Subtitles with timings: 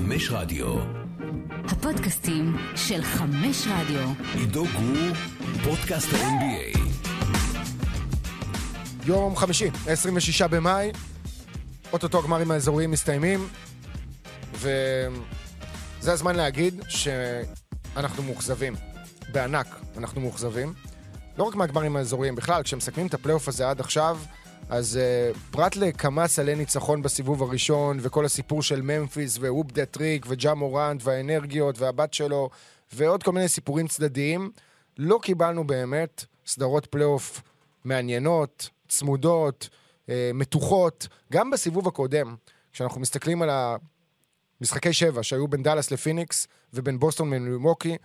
[0.00, 0.76] חמש רדיו.
[1.64, 4.08] הפודקאסטים של חמש רדיו.
[4.34, 5.16] עידו גור,
[5.64, 6.78] פודקאסט ה-NBA.
[9.04, 10.92] יום חמישי, 26 במאי,
[11.92, 13.48] אוטוטו הגמרים האזוריים מסתיימים,
[14.54, 18.74] וזה הזמן להגיד שאנחנו מאוכזבים.
[19.32, 20.74] בענק אנחנו מאוכזבים.
[21.38, 24.18] לא רק מהגמרים האזוריים, בכלל, כשמסכמים את הפלייאוף הזה עד עכשיו,
[24.70, 30.26] אז uh, פרט לכמה סלי ניצחון בסיבוב הראשון, וכל הסיפור של ממפיס, whoop that trick,
[30.28, 32.50] וג'ה מורנט, והאנרגיות, והבת שלו,
[32.92, 34.50] ועוד כל מיני סיפורים צדדיים,
[34.98, 37.42] לא קיבלנו באמת סדרות פלייאוף
[37.84, 39.68] מעניינות, צמודות,
[40.06, 41.08] uh, מתוחות.
[41.32, 42.36] גם בסיבוב הקודם,
[42.72, 43.50] כשאנחנו מסתכלים על
[44.60, 47.96] המשחקי שבע שהיו בין דאלאס לפיניקס, ובין בוסטון למילווקי,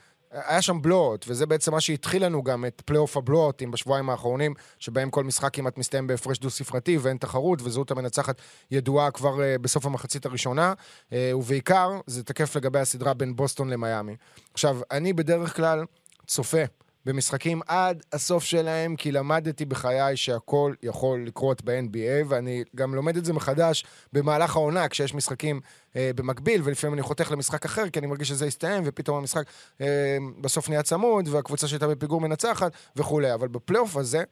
[0.47, 5.09] היה שם בלוט, וזה בעצם מה שהתחיל לנו גם את פלייאוף הבלוטים בשבועיים האחרונים, שבהם
[5.09, 10.25] כל משחק כמעט מסתיים בהפרש דו-ספרתי ואין תחרות, וזהות המנצחת ידועה כבר uh, בסוף המחצית
[10.25, 10.73] הראשונה,
[11.09, 14.15] uh, ובעיקר זה תקף לגבי הסדרה בין בוסטון למיאמי.
[14.53, 15.85] עכשיו, אני בדרך כלל
[16.27, 16.63] צופה
[17.05, 23.25] במשחקים עד הסוף שלהם, כי למדתי בחיי שהכל יכול לקרות ב-NBA, ואני גם לומד את
[23.25, 25.61] זה מחדש במהלך העונה, כשיש משחקים
[25.95, 29.43] אה, במקביל, ולפעמים אני חותך למשחק אחר, כי אני מרגיש שזה יסתיים, ופתאום המשחק
[29.81, 33.33] אה, בסוף נהיה צמוד, והקבוצה שהייתה בפיגור מנצחת, וכולי.
[33.33, 34.23] אבל בפלייאוף הזה,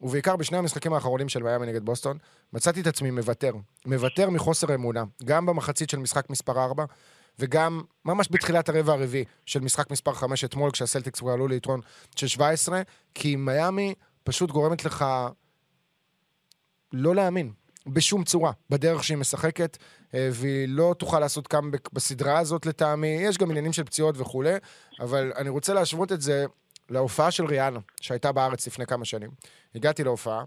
[0.00, 2.18] ובעיקר בשני המשחקים האחרונים של מיאמי נגד בוסטון,
[2.52, 3.52] מצאתי את עצמי מוותר.
[3.86, 5.04] מוותר מחוסר אמונה.
[5.24, 6.84] גם במחצית של משחק מספר 4,
[7.38, 11.80] וגם ממש בתחילת הרבע הרביעי של משחק מספר 5 אתמול, כשהסלטיקס כבר עלו ליתרון
[12.16, 12.82] של 17,
[13.14, 13.94] כי מיאמי
[14.24, 15.04] פשוט גורמת לך
[16.92, 17.52] לא להאמין.
[17.86, 19.76] בשום צורה, בדרך שהיא משחקת,
[20.14, 23.18] אה, והיא לא תוכל לעשות קאמבק בסדרה הזאת לטעמי.
[23.20, 24.54] יש גם עניינים של פציעות וכולי,
[25.00, 26.46] אבל אני רוצה להשוות את זה
[26.90, 29.30] להופעה של ריאנה, שהייתה בארץ לפני כמה שנים.
[29.74, 30.44] הגעתי להופעה,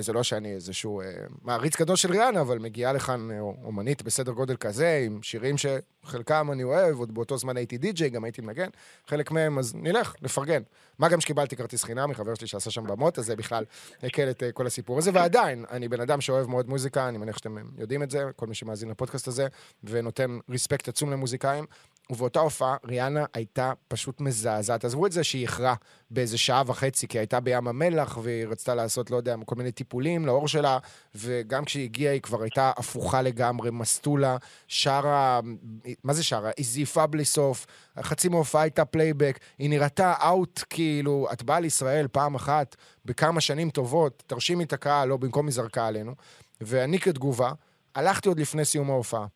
[0.00, 1.06] זה לא שאני איזשהו אה,
[1.42, 6.48] מעריץ גדול של ריאנה, אבל מגיעה לכאן אה, אומנית בסדר גודל כזה, עם שירים שחלקם
[6.52, 8.68] אני אוהב, עוד באותו זמן הייתי די-ג'יי, גם הייתי מנגן,
[9.06, 10.62] חלק מהם, אז נלך, נפרגן.
[10.98, 13.64] מה גם שקיבלתי כרטיס חינם מחבר שלי שעשה שם במות, אז זה בכלל
[14.02, 17.56] הקל את כל הסיפור הזה, ועדיין, אני בן אדם שאוהב מאוד מוזיקה, אני מניח שאתם
[17.78, 19.46] יודעים את זה, כל מי שמאזין לפודקאסט הזה,
[19.84, 21.64] ונותן ריספקט עצום למוזיקאים.
[22.10, 24.84] ובאותה הופעה ריאנה הייתה פשוט מזעזעת.
[24.84, 25.74] עזבו את זה שהיא איחרה
[26.10, 30.26] באיזה שעה וחצי, כי הייתה בים המלח, והיא רצתה לעשות, לא יודע, כל מיני טיפולים
[30.26, 30.78] לעור שלה,
[31.14, 34.36] וגם כשהיא הגיעה היא כבר הייתה הפוכה לגמרי, מסטולה,
[34.68, 35.40] שרה,
[36.04, 36.50] מה זה שרה?
[36.56, 37.66] היא זייפה בלי סוף,
[38.02, 43.70] חצי מההופעה הייתה פלייבק, היא נראתה out, כאילו, את באה לישראל פעם אחת, בכמה שנים
[43.70, 46.14] טובות, תרשימי את הקהל, לא במקום היא זרקה עלינו.
[46.60, 47.52] ואני כתגובה,
[47.94, 49.26] הלכתי עוד לפני סיום ההופעה.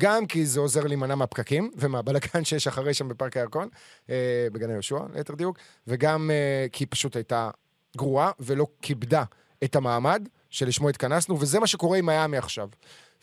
[0.00, 3.68] גם כי זה עוזר להימנע מהפקקים ומהבלגן שיש אחרי שם בפארק הירקון,
[4.10, 7.50] אה, בגן היהושע, ליתר דיוק, וגם אה, כי היא פשוט הייתה
[7.96, 9.24] גרועה ולא כיבדה
[9.64, 12.68] את המעמד שלשמו התכנסנו, וזה מה שקורה עם מיאמי עכשיו.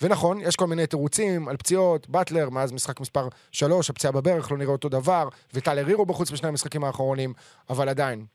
[0.01, 4.57] ונכון, יש כל מיני תירוצים על פציעות, באטלר, מאז משחק מספר 3, הפציעה בברך לא
[4.57, 7.33] נראה אותו דבר, וטלר הירו בחוץ בשני המשחקים האחרונים,
[7.69, 8.25] אבל עדיין,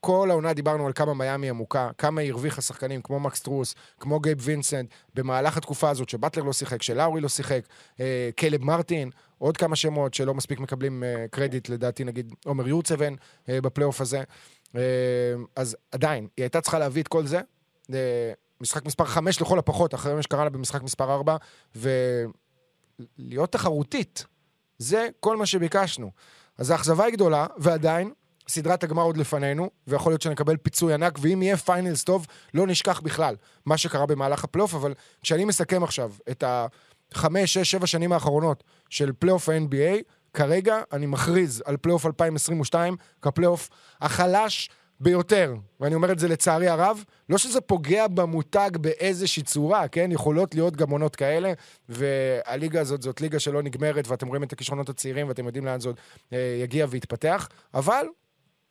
[0.00, 4.38] כל העונה דיברנו על כמה מיאמי עמוקה, כמה הרוויחה שחקנים כמו מקס טרוס, כמו גייב
[4.40, 7.60] וינסנט, במהלך התקופה הזאת שבטלר לא שיחק, שלאורי לא שיחק,
[8.00, 13.14] אה, קיילב מרטין, עוד כמה שמות שלא מספיק מקבלים אה, קרדיט, לדעתי נגיד עומר יורצבן
[13.48, 14.22] אה, בפלייאוף הזה.
[14.76, 14.80] אה,
[15.56, 17.40] אז עדיין, היא הייתה צריכה להביא את כל זה,
[17.94, 21.36] אה, משחק מספר 5 לכל הפחות, אחרי מה שקרה לה במשחק מספר 4,
[21.76, 24.24] ולהיות תחרותית.
[24.78, 26.10] זה כל מה שביקשנו.
[26.58, 28.12] אז האכזבה היא גדולה, ועדיין,
[28.48, 33.00] סדרת הגמר עוד לפנינו, ויכול להיות שנקבל פיצוי ענק, ואם יהיה finals טוב, לא נשכח
[33.00, 33.36] בכלל
[33.66, 36.44] מה שקרה במהלך הפלייאוף, אבל כשאני מסכם עכשיו את
[37.12, 40.02] החמש, שש, שבע שנים האחרונות של פלייאוף ה-NBA,
[40.34, 43.68] כרגע אני מכריז על פלייאוף 2022 כפלייאוף
[44.00, 44.70] החלש
[45.00, 50.12] ביותר, ואני אומר את זה לצערי הרב, לא שזה פוגע במותג באיזושהי צורה, כן?
[50.12, 51.52] יכולות להיות גם עונות כאלה,
[51.88, 55.96] והליגה הזאת זאת ליגה שלא נגמרת, ואתם רואים את הכישרונות הצעירים, ואתם יודעים לאן זה
[56.32, 58.06] אה, יגיע ויתפתח, אבל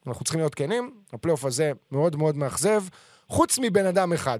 [0.09, 2.84] אנחנו צריכים להיות כנים, הפלייאוף הזה מאוד מאוד מאכזב,
[3.28, 4.40] חוץ מבן אדם אחד.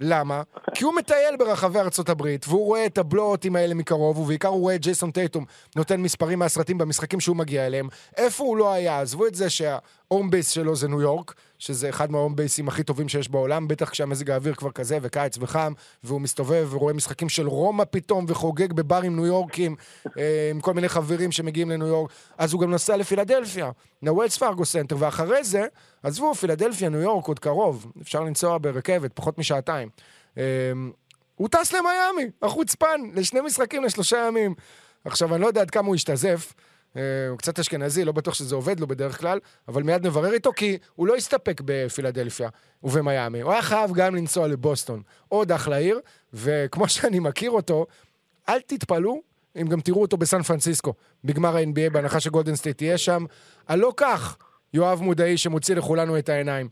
[0.00, 0.42] למה?
[0.74, 4.74] כי הוא מטייל ברחבי ארצות הברית, והוא רואה את הבלוטים האלה מקרוב, ובעיקר הוא רואה
[4.74, 5.44] את ג'ייסון טייטום
[5.76, 7.88] נותן מספרים מהסרטים במשחקים שהוא מגיע אליהם.
[8.16, 9.00] איפה הוא לא היה?
[9.00, 11.34] עזבו את זה שה home base שלו זה ניו יורק,
[11.64, 15.38] שזה אחד מה home base-ים הכי טובים שיש בעולם, בטח כשהמזג האוויר כבר כזה וקיץ
[15.40, 15.72] וחם,
[16.04, 19.76] והוא מסתובב ורואה משחקים של רומא פתאום, וחוגג בברים ניו יורקים,
[20.18, 22.10] אה, עם כל מיני חברים שמגיעים לניו יורק.
[22.38, 23.70] אז הוא גם נוסע לפילדלפיה,
[24.02, 25.66] לווילס פארגו סנטר, ואחרי זה,
[26.02, 29.88] עזבו, פילדלפיה, ניו יורק עוד קרוב, אפשר לנסוע ברכבת, פחות משעתיים.
[30.38, 30.42] אה,
[31.34, 34.54] הוא טס למיאמי, החוצפן, לשני משחקים לשלושה ימים.
[35.04, 36.54] עכשיו, אני לא יודע עד כמה הוא השתזף.
[36.96, 39.38] אה, הוא קצת אשכנזי, לא בטוח שזה עובד לו בדרך כלל,
[39.68, 42.48] אבל מיד נברר איתו, כי הוא לא הסתפק בפילדלפיה
[42.82, 43.40] ובמיאמי.
[43.40, 45.02] הוא היה חייב גם לנסוע לבוסטון.
[45.28, 46.00] עוד אחלה עיר,
[46.34, 47.86] וכמו שאני מכיר אותו,
[48.48, 49.22] אל תתפלאו
[49.56, 50.94] אם גם תראו אותו בסן פרנסיסקו,
[51.24, 53.24] בגמר ה-NBA, בהנחה שגולדן סטייט תהיה שם.
[53.68, 54.36] הלא כך,
[54.74, 56.68] יואב מודעי שמוציא לכולנו את העיניים.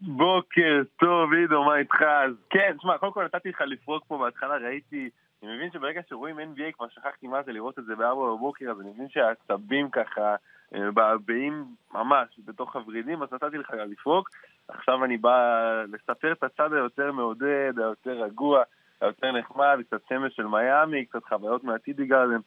[0.00, 2.02] בוקר טוב, עידו, מה איתך?
[2.02, 5.10] אז כן, תשמע, קודם כל נתתי לך לפרוק פה בהתחלה, ראיתי,
[5.44, 8.80] אני מבין שברגע שרואים NBA, כבר שכחתי מה זה לראות את זה בארבע בבוקר, אז
[8.80, 10.36] אני מבין שהעצבים ככה
[10.72, 11.64] מבעבעים
[11.94, 14.30] ממש בתוך הוורידים, אז נתתי לך לפרוק.
[14.68, 15.60] עכשיו אני בא
[15.92, 18.62] לספר את הצד היותר מעודד, היותר רגוע,
[19.00, 22.40] היותר נחמד, קצת שמש של מיאמי, קצת חוויות מהטידי גרדן.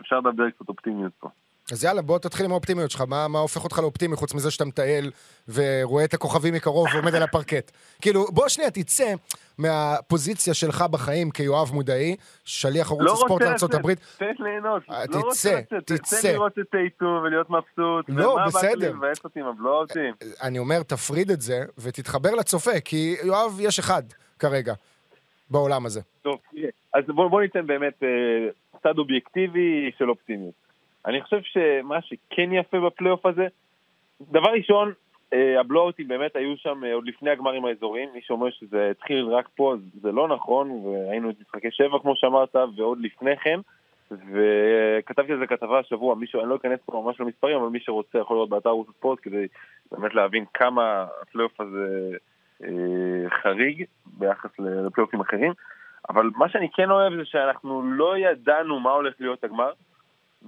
[0.00, 1.28] אפשר לדבר קצת אופטימיות פה.
[1.70, 3.04] אז יאללה, בוא תתחיל עם האופטימיות שלך.
[3.08, 5.10] מה, מה הופך אותך לאופטימי חוץ מזה שאתה מטייל
[5.48, 7.70] ורואה את הכוכבים מקרוב ועומד על הפרקט?
[8.00, 9.14] כאילו, בוא שנייה, תצא
[9.58, 13.94] מהפוזיציה שלך בחיים כיואב מודעי, שליח ערוץ לא הספורט לארה"ב.
[14.18, 14.82] תן ליהנות.
[14.90, 16.00] אה, לא רוצה תצא, לצאת.
[16.00, 16.22] תצא.
[16.22, 18.04] תן לראות את טייטום ולהיות מבסוט.
[18.08, 18.92] לא, ומה בסדר.
[18.92, 20.14] באת לי אותי הבלוטים?
[20.42, 24.02] אני אומר, תפריד את זה ותתחבר לצופה, כי יואב יש אחד
[24.38, 24.74] כרגע
[25.50, 26.00] בעולם הזה.
[26.22, 26.38] טוב,
[26.94, 28.08] אז בוא, בוא ניתן באמת אה,
[28.82, 30.61] צד אובייקטיבי של אופטימיות.
[31.06, 33.46] אני חושב שמה שכן יפה בפלייאוף הזה,
[34.20, 34.92] דבר ראשון,
[35.32, 39.48] אה, הבלואוטים באמת היו שם אה, עוד לפני הגמרים האזוריים, מי שאומר שזה התחיל רק
[39.56, 43.60] פה, זה לא נכון, וראינו את משחקי שבע כמו שאמרת, ועוד לפני כן,
[44.10, 48.18] וכתבתי על זה כתבה השבוע, מישהו, אני לא אכנס פה ממש למספרים, אבל מי שרוצה
[48.18, 49.46] יכול לראות באתר ערוץ הספורט כדי
[49.92, 52.16] באמת להבין כמה הפלייאוף הזה
[52.64, 55.52] אה, חריג ביחס לפלייאופים אחרים.
[56.10, 59.72] אבל מה שאני כן אוהב זה שאנחנו לא ידענו מה הולך להיות הגמר,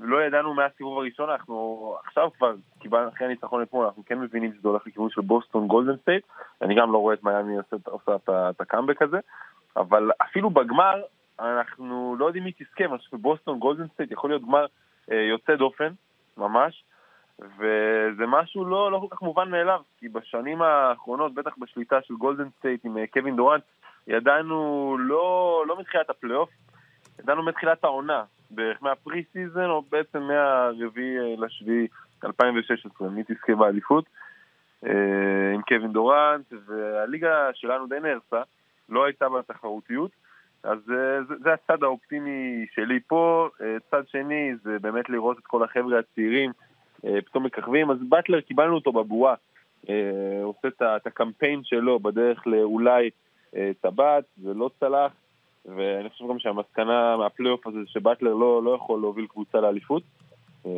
[0.00, 4.69] לא ידענו מהסיבוב הראשון, אנחנו עכשיו כבר קיבלנו אחרי הניצחון אתמול, אנחנו כן מבינים שזה
[4.69, 6.26] הולך לכיוון של בוסטון גולדן סטייט,
[6.62, 7.56] אני גם לא רואה את מיאמי
[7.87, 8.17] עושה,
[8.50, 9.19] את הקאמבק הזה,
[9.76, 11.02] אבל אפילו בגמר
[11.41, 14.67] אנחנו לא יודעים מי תזכה, אני חושב שבוסטון גולדן סטייט יכול להיות גמר
[15.12, 15.93] אה, יוצא דופן,
[16.37, 16.85] ממש,
[17.38, 22.49] וזה משהו לא, לא כל כך מובן מאליו, כי בשנים האחרונות, בטח בשליטה של גולדן
[22.58, 23.62] סטייט עם אה, קווין דורנט,
[24.06, 26.50] ידענו לא, לא מתחילת הפלייאוף,
[27.19, 31.87] ידענו מתחילת העונה, בערך מה preseason, או בעצם מהרביעי אה, לשביעי
[32.25, 34.05] 2016, מי תזכה באליפות,
[34.87, 38.43] אה, עם קווין דורנט, והליגה שלנו די נהרסה,
[38.88, 40.11] לא הייתה בה תחרותיות,
[40.62, 43.49] אז אה, זה, זה הצד האופטימי שלי פה.
[43.91, 46.52] צד שני זה באמת לראות את כל החבר'ה הצעירים
[47.00, 49.35] פתאום מככבים, אז באטלר קיבלנו אותו בבועה,
[50.43, 53.11] עושה את הקמפיין שלו בדרך לאולי
[53.81, 55.12] טבעת, זה לא צלח.
[55.64, 60.02] ואני חושב גם שהמסקנה מהפלייאוף הזה שבטלר לא, לא יכול להוביל קבוצה לאליפות.
[60.66, 60.72] אה,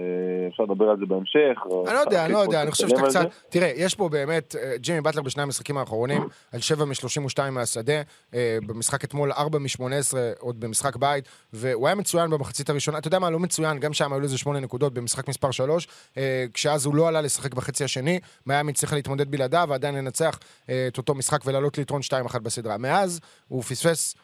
[0.48, 1.58] אפשר לדבר על זה בהמשך.
[1.86, 3.26] אני לא יודע, אני לא יודע, אני חושב שאתה קצת...
[3.48, 6.22] תראה, יש פה באמת, אה, ג'ימי באטלר בשני המשחקים האחרונים,
[6.52, 8.02] על 7 מ-32 מהשדה,
[8.34, 9.82] אה, במשחק אתמול 4 מ-18
[10.38, 14.12] עוד במשחק בית, והוא היה מצוין במחצית הראשונה, אתה יודע מה, לא מצוין, גם שם
[14.12, 15.88] היו לזה 8 נקודות במשחק מספר 3,
[16.54, 21.14] כשאז הוא לא עלה לשחק בחצי השני, מיאמי צריכה להתמודד בלעדיו, ועדיין לנצח את אותו
[21.14, 22.00] משחק ולעלות ליתרון
[22.34, 22.78] 2-1 בסדרה.
[22.78, 24.14] מאז הוא פספס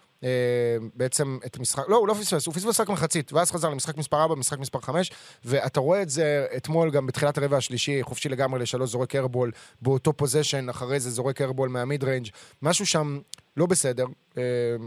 [0.95, 4.23] בעצם את משחק, לא, הוא לא פספס, הוא פספס רק מחצית, ואז חזר למשחק מספר
[4.23, 5.11] 4, משחק מספר 5,
[5.45, 9.51] ואתה רואה את זה אתמול גם בתחילת הרבע השלישי, חופשי לגמרי לשלוש, זורק ארבול,
[9.83, 12.29] באותו position, אחרי זה זורק ארבול מה mid range,
[12.63, 13.19] משהו שם
[13.57, 14.07] לא בסדר,
[14.39, 14.43] אה,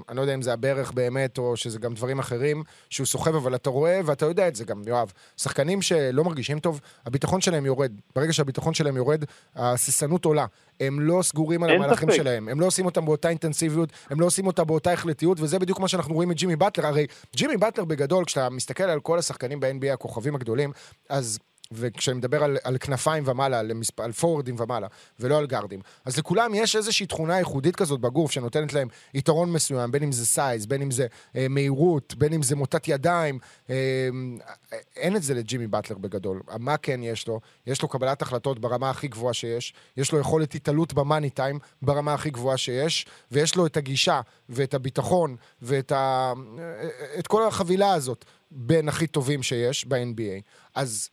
[0.10, 3.56] אני לא יודע אם זה הברך באמת, או שזה גם דברים אחרים שהוא סוחב, אבל
[3.56, 7.92] אתה רואה, ואתה יודע את זה גם, יואב, שחקנים שלא מרגישים טוב, הביטחון שלהם יורד.
[8.16, 9.24] ברגע שהביטחון שלהם יורד,
[9.56, 10.46] ההססנות עולה.
[10.80, 12.18] הם לא סגורים על המהלכים ספק.
[12.18, 15.80] שלהם, הם לא עושים אותם באותה אינטנסיביות, הם לא עושים אותה באותה החלטיות, וזה בדיוק
[15.80, 16.88] מה שאנחנו רואים את ג'ימי באטלר.
[16.88, 20.72] הרי ג'ימי באטלר בגדול, כשאתה מסתכל על כל השחקנים ב-NBA, הכוכבים הגדולים,
[21.10, 21.40] אז
[21.72, 24.00] וכשאני מדבר על, על כנפיים ומעלה, על, מספ...
[24.00, 24.88] על forward-ים ומעלה,
[25.20, 25.80] ולא על guard-ים.
[26.06, 30.26] אז לכולם יש איזושהי תכונה ייחודית כזאת בגוף שנותנת להם יתרון מסוים, בין אם זה
[30.26, 33.40] size, בין אם זה אה, מהירות, בין אם זה מוטת ידיים.
[33.70, 33.76] אה,
[34.96, 36.42] אין את זה לג'ימי באטלר בגדול.
[36.60, 37.40] מה כן יש לו?
[37.68, 41.60] יש לו קבלת החלטות ברמה הכי גבוהה שיש, יש לו יכולת התעלות ב money time
[41.82, 46.34] ברמה הכי גבוהה שיש, ויש לו את הגישה ואת הביטחון ואת ה...
[46.60, 50.42] אה, את כל החבילה הזאת בין הכי טובים שיש ב-NBA.
[50.76, 51.10] אז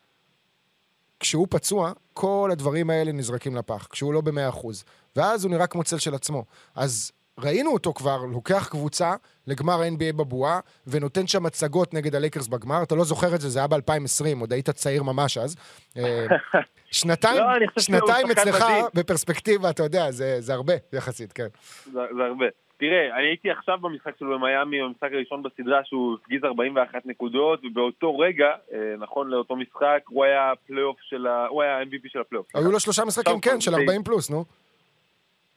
[1.23, 4.85] כשהוא פצוע, כל הדברים האלה נזרקים לפח, כשהוא לא במאה אחוז.
[5.17, 6.45] ואז הוא נראה כמו צל של עצמו.
[6.75, 9.15] אז ראינו אותו כבר, לוקח קבוצה
[9.47, 12.83] לגמר NBA בבועה, ונותן שם הצגות נגד הלייקרס בגמר.
[12.83, 15.57] אתה לא זוכר את זה, זה היה ב-2020, עוד היית צעיר ממש אז.
[15.97, 16.27] אה,
[16.91, 18.65] שנתיים, לא, שנתיים אצלך
[18.95, 21.47] בפרספקטיבה, אתה יודע, זה, זה הרבה יחסית, כן.
[21.85, 22.47] זה, זה הרבה.
[22.77, 28.19] תראה, אני הייתי עכשיו במשחק שלו במיאמי, במשחק הראשון בסדרה שהוא הפגיז 41 נקודות, ובאותו
[28.19, 31.47] רגע, אה, נכון לאותו משחק, הוא היה פלייאוף של ה...
[31.47, 32.57] הוא היה MVP של הפלייאוף.
[32.57, 34.45] היו לו שלושה משחקים, כן, של 40 פלוס, נו.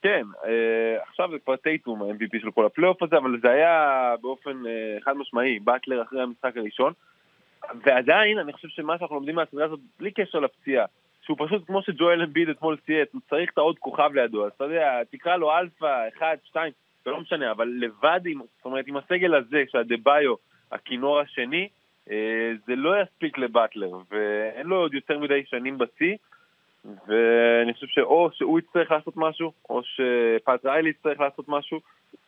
[0.01, 4.65] כן, אה, עכשיו זה כבר טייטום ה-MVP של כל הפלייאוף הזה, אבל זה היה באופן
[4.67, 6.93] אה, חד משמעי, באטלר אחרי המשחק הראשון.
[7.85, 10.85] ועדיין, אני חושב שמה שאנחנו לומדים מהסדרה הזאת, בלי קשר לפציעה,
[11.21, 14.63] שהוא פשוט כמו שג'ואל אמביד אתמול צייץ, הוא צריך את העוד כוכב לידו, אז אתה
[14.63, 16.71] יודע, תקרא לו אלפא, אחד, שתיים,
[17.05, 20.35] זה לא משנה, אבל לבד עם, זאת אומרת, עם הסגל הזה, שאדבאיו,
[20.71, 21.69] הכינור השני,
[22.11, 26.15] אה, זה לא יספיק לבטלר, ואין לו עוד יותר מדי שנים בשיא,
[26.85, 31.79] ואני חושב שאו שהוא יצטרך לעשות משו, או שפאט ריילי יצטרך לעשות משהו,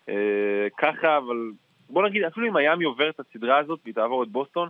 [0.09, 1.51] אה, ככה, אבל
[1.89, 4.69] בוא נגיד, אפילו אם מיאמי עובר את הסדרה הזאת והיא תעבור את בוסטון,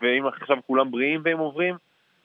[0.00, 1.74] ואם עכשיו כולם בריאים והם עוברים,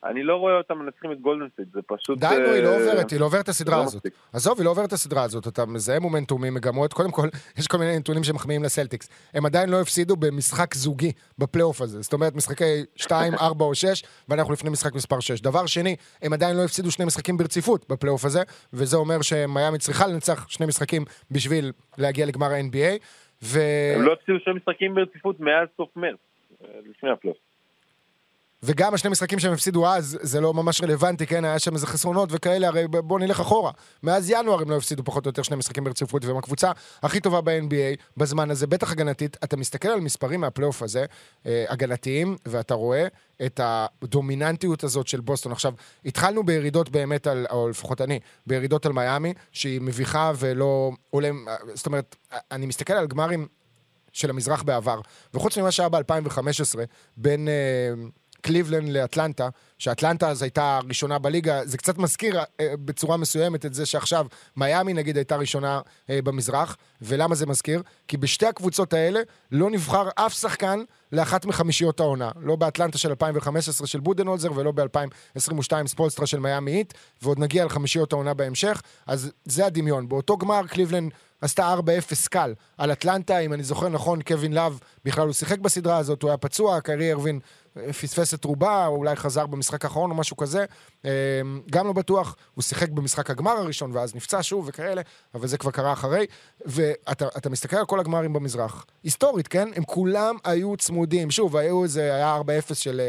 [0.04, 2.18] אני לא רואה אותם מנצחים את גולדן סטייט, זה פשוט...
[2.18, 4.06] די, נו, היא לא אה, עוברת, היא לא עוברת את הסדרה לא הזאת.
[4.32, 7.28] עזוב, היא לא עוברת את הסדרה הזאת, אתה מזהה מומנטומים, מגמות, קודם כל,
[7.58, 9.30] יש כל מיני נתונים שמחמיאים לסלטיקס.
[9.34, 12.02] הם עדיין לא הפסידו במשחק זוגי בפלייאוף הזה.
[12.02, 15.40] זאת אומרת, משחקי 2, 4 או 6, ואנחנו לפני משחק מספר 6.
[15.40, 20.06] דבר שני, הם עדיין לא הפסידו שני משחקים ברציפות בפלייאוף הזה, וזה אומר שמיאמי צריכה
[20.06, 22.98] לנצח שני משחקים בשביל להגיע לגמר ה-NBA.
[23.42, 23.58] ו...
[23.96, 26.18] הם לא הפסידו שני משחקים ברציפות מאז סוף מרץ,
[26.64, 27.47] אה, לפני הפלייאוף.
[28.62, 31.44] וגם השני משחקים שהם הפסידו אז, זה לא ממש רלוונטי, כן?
[31.44, 33.72] היה שם איזה חסרונות וכאלה, הרי ב- בוא נלך אחורה.
[34.02, 36.72] מאז ינואר הם לא הפסידו פחות או יותר שני משחקים ברציפות, והם הקבוצה
[37.02, 39.36] הכי טובה ב-NBA בזמן הזה, בטח הגנתית.
[39.44, 41.04] אתה מסתכל על מספרים מהפלייאוף הזה,
[41.46, 43.06] אה, הגנתיים, ואתה רואה
[43.46, 45.52] את הדומיננטיות הזאת של בוסטון.
[45.52, 45.72] עכשיו,
[46.04, 51.30] התחלנו בירידות באמת על, או לפחות אני, בירידות על מיאמי, שהיא מביכה ולא עולה,
[51.74, 52.16] זאת אומרת,
[52.50, 53.46] אני מסתכל על גמרים
[54.12, 55.00] של המזרח בעבר.
[55.34, 56.78] וחוץ ממה שהיה ב-2015,
[57.16, 57.54] בין אה,
[58.48, 63.86] קליבלנד לאטלנטה, שאטלנטה אז הייתה ראשונה בליגה, זה קצת מזכיר אה, בצורה מסוימת את זה
[63.86, 64.26] שעכשיו
[64.56, 67.82] מיאמי נגיד הייתה ראשונה אה, במזרח, ולמה זה מזכיר?
[68.08, 69.20] כי בשתי הקבוצות האלה
[69.52, 70.80] לא נבחר אף שחקן
[71.12, 72.30] לאחת מחמישיות העונה.
[72.40, 78.12] לא באטלנטה של 2015 של בודנהולזר ולא ב-2022 ספולסטרה של מיאמי היט, ועוד נגיע לחמישיות
[78.12, 80.08] העונה בהמשך, אז זה הדמיון.
[80.08, 85.24] באותו גמר קליבלנד עשתה 4-0 קל על אטלנטה, אם אני זוכר נכון, קווין לאב בכלל
[85.24, 87.40] לא שיחק בסדרה הזאת, הוא היה פצוע, קיירי אירווינג
[88.00, 90.64] פספס את רובה, או אולי חזר במשחק האחרון או משהו כזה.
[91.04, 91.10] אה,
[91.70, 95.02] גם לא בטוח, הוא שיחק במשחק הגמר הראשון ואז נפצע שוב וכאלה,
[95.34, 96.26] אבל זה כבר קרה אחרי.
[96.66, 99.68] ואתה אתה מסתכל על כל הגמרים במזרח, היסטורית, כן?
[99.76, 101.30] הם כולם היו צמודים.
[101.30, 103.00] שוב, היו איזה, היה 4-0 של...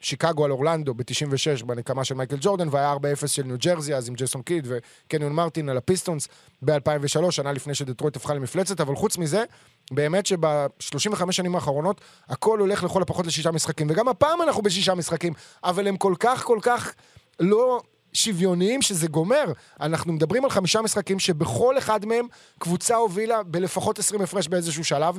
[0.00, 4.14] שיקגו על אורלנדו ב-96 בנקמה של מייקל ג'ורדן, והיה 4-0 של ניו ג'רזי אז עם
[4.14, 6.28] ג'ייסון קיד וקניון מרטין על הפיסטונס
[6.62, 9.44] ב-2003, שנה לפני שדטרויט הפכה למפלצת, אבל חוץ מזה,
[9.90, 15.32] באמת שב-35 שנים האחרונות, הכל הולך לכל הפחות לשישה משחקים, וגם הפעם אנחנו בשישה משחקים,
[15.64, 16.94] אבל הם כל כך כל כך
[17.40, 17.80] לא...
[18.12, 19.44] שוויוניים שזה גומר.
[19.80, 22.26] אנחנו מדברים על חמישה משחקים שבכל אחד מהם
[22.58, 25.18] קבוצה הובילה בלפחות 20 הפרש באיזשהו שלב.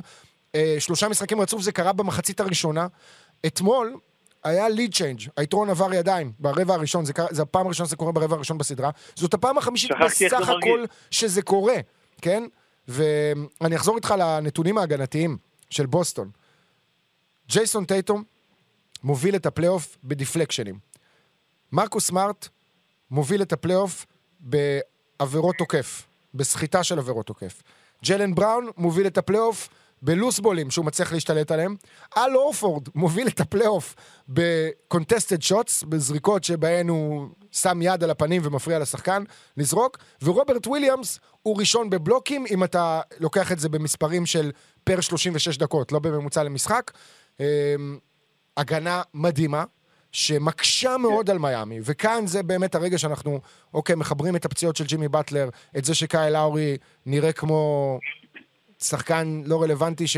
[0.54, 2.86] אה, שלושה משחקים רצוף זה קרה במחצית הראשונה.
[3.46, 3.96] אתמול
[4.44, 8.36] היה ליד צ'יינג', היתרון עבר ידיים ברבע הראשון, זה, זה הפעם הראשונה שזה קורה ברבע
[8.36, 8.90] הראשון בסדרה.
[9.14, 10.84] זאת הפעם החמישית בסך הכל.
[11.10, 11.76] שזה קורה,
[12.22, 12.42] כן?
[12.88, 15.36] ואני אחזור איתך לנתונים ההגנתיים
[15.70, 16.30] של בוסטון.
[17.48, 18.22] ג'ייסון טייטום
[19.02, 20.78] מוביל את הפלייאוף בדיפלקשנים.
[21.72, 22.48] מרקוס סמארט
[23.10, 24.06] מוביל את הפלייאוף
[24.40, 27.62] בעבירות תוקף, בסחיטה של עבירות תוקף.
[28.04, 29.68] ג'יילן בראון מוביל את הפלייאוף
[30.02, 31.76] בלוס בולים שהוא מצליח להשתלט עליהם.
[32.16, 33.94] אל הורפורד מוביל את הפלייאוף
[34.28, 39.24] ב contested shots, בזריקות שבהן הוא שם יד על הפנים ומפריע לשחקן
[39.56, 44.50] לזרוק, ורוברט וויליאמס הוא ראשון בבלוקים, אם אתה לוקח את זה במספרים של
[44.84, 46.90] פר 36 דקות, לא בממוצע למשחק.
[47.40, 47.44] אמ,
[48.56, 49.64] הגנה מדהימה,
[50.12, 53.40] שמקשה מאוד על מיאמי, וכאן זה באמת הרגע שאנחנו,
[53.74, 57.98] אוקיי, מחברים את הפציעות של ג'ימי באטלר, את זה שקאי לאורי נראה כמו
[58.82, 60.16] שחקן לא רלוונטי, ש...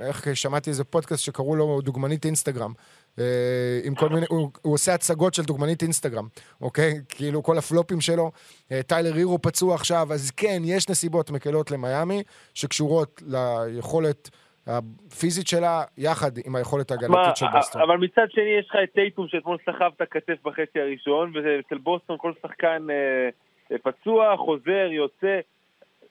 [0.00, 2.72] איך שמעתי איזה פודקאסט שקראו לו דוגמנית אינסטגרם.
[3.18, 6.24] אה, עם כל מיני, הוא, הוא עושה הצגות של דוגמנית אינסטגרם,
[6.60, 6.94] אוקיי?
[7.08, 8.30] כאילו כל הפלופים שלו.
[8.72, 12.22] אה, טיילר הירו פצוע עכשיו, אז כן, יש נסיבות מקלות למיאמי,
[12.54, 14.30] שקשורות ליכולת
[14.66, 17.82] הפיזית שלה, יחד עם היכולת ההגנתית של בוסטון.
[17.82, 22.16] אבל מצד שני יש לך את טייטום שאתמול סחב את הכתף בחצי הראשון, ואצל בוסטון
[22.20, 25.40] כל שחקן אה, פצוע, חוזר, יוצא.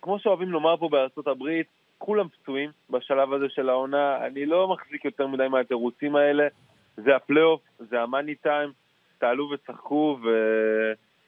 [0.04, 1.68] כמו שאוהבים לומר פה בארצות הברית,
[1.98, 4.26] כולם פצועים בשלב הזה של העונה.
[4.26, 6.48] אני לא מחזיק יותר מדי מהתירוצים האלה.
[6.98, 8.72] זה הפלייאוף, זה המאני טיים,
[9.18, 10.20] תעלו ותשחקו,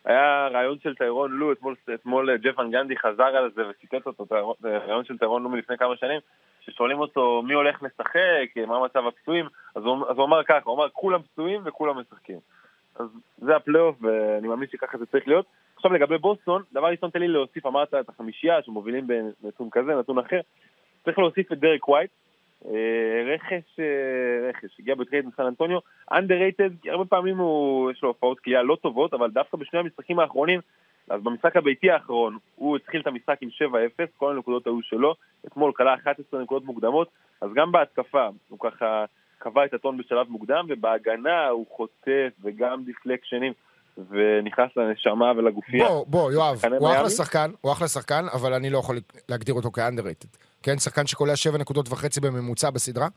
[0.05, 4.25] והיה ריאיון של טיירון לו, אתמול, אתמול ג'ף ואן גנדי חזר על זה וציטט אותו,
[4.25, 6.19] טיירון- ריאיון של טיירון לו מלפני כמה שנים,
[6.61, 10.75] ששואלים אותו מי הולך לשחק, מה מצב הפצועים, אז הוא, אז הוא אמר ככה, הוא
[10.75, 12.39] אמר כולם פצועים וכולם משחקים.
[12.95, 15.45] אז זה הפלייאוף, ואני מאמין שככה זה צריך להיות.
[15.75, 20.19] עכשיו לגבי בוסטון, דבר ראשון תן לי להוסיף, אמרת את החמישייה שמובילים בנתון כזה, נתון
[20.19, 20.39] אחר,
[21.05, 22.11] צריך להוסיף את דרק ווייט,
[22.65, 25.79] אה, רכש, אה, רכש, הגיע בטרייד מסן אנטוניו,
[26.11, 30.59] underrated, הרבה פעמים הוא, יש לו הופעות קליעה לא טובות, אבל דווקא בשני המשחקים האחרונים,
[31.09, 35.15] אז במשחק הביתי האחרון, הוא התחיל את המשחק עם 7-0, כל הנקודות היו שלו,
[35.47, 37.07] אתמול קלע 11 נקודות מוקדמות,
[37.41, 39.05] אז גם בהתקפה הוא ככה
[39.37, 43.53] קבע את הטון בשלב מוקדם, ובהגנה הוא חוטף וגם דיפלקשנים.
[43.97, 45.87] ונכנס לנשמה ולגופייה.
[45.87, 47.09] בוא, בוא, יואב, הוא אחלה?
[47.09, 48.99] שחקן, הוא אחלה שחקן, אבל אני לא יכול
[49.29, 50.37] להגדיר אותו כ- underrated.
[50.63, 53.07] כן, שחקן שקולע 7 נקודות וחצי בממוצע בסדרה,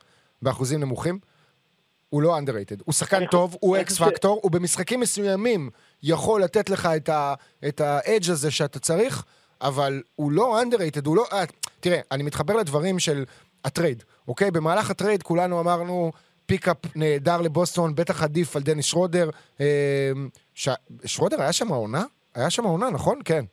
[0.42, 1.18] באחוזים נמוכים.
[2.08, 2.82] הוא לא underrated.
[2.85, 5.70] הוא שחקן טוב, הוא X factor, הוא במשחקים מסוימים
[6.02, 6.88] יכול לתת לך
[7.68, 9.25] את ה edge הזה שאתה צריך,
[9.61, 11.25] אבל הוא לא underrated, הוא לא...
[11.32, 11.44] אה,
[11.80, 13.25] תראה, אני מתחבר לדברים של
[13.64, 14.50] הטרייד, אוקיי?
[14.50, 16.12] במהלך הטרייד כולנו אמרנו...
[16.49, 19.31] pickup נהדר לבוסטון, בטח עדיף על דניס שרודר.
[19.61, 19.67] אה,
[20.55, 20.69] ש...
[21.05, 22.05] שרודר היה שם העונה?
[22.35, 23.19] היה שם העונה, נכון?
[23.25, 23.45] כן.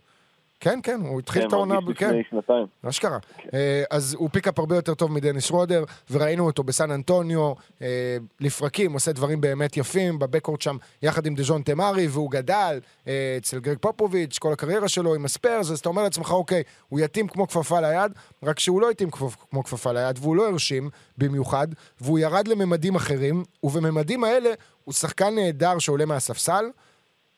[0.66, 2.66] כן, כן, הוא התחיל כן, את העונה, כן, לפני שנתיים.
[2.90, 3.18] אשכרה.
[3.54, 8.94] אה, אז הוא pickup הרבה יותר טוב מדניס שרודר, וראינו אותו בסן אנטוניו, אה, לפרקים,
[8.94, 13.60] עושה דברים באמת יפים, ב backcourt שם, יחד עם דז'ונטה מארי, והוא גדל אה, אצל
[13.60, 17.48] גרג פופוביץ', כל הקריירה שלו עם הספרס, אז אתה אומר לעצמך, אוקיי, הוא יתאים כמו
[17.48, 18.12] כפפה ליד,
[18.44, 21.68] רק שהוא לא יתאים כמו, כפפה ליד, והוא לא הרשים במיוחד,
[22.02, 24.50] והוא ירד לממדים אחרים, ובממדים האלה
[24.84, 26.66] הוא שחקן נהדר שעולה מהספסל,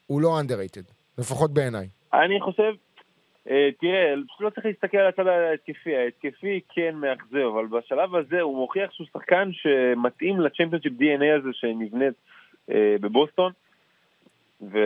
[0.07, 1.87] הוא לא underrated, לפחות בעיניי.
[2.13, 2.86] אני חושב,
[3.79, 8.57] תראה, פשוט לא צריך להסתכל על הצד ההתקפי, ההתקפי כן מאכזב, אבל בשלב הזה הוא
[8.57, 12.13] מוכיח שהוא שחקן שמתאים לצ'מפיונשיפ DNA הזה שנבנית
[12.71, 13.51] אה, בבוסטון,
[14.61, 14.79] ו...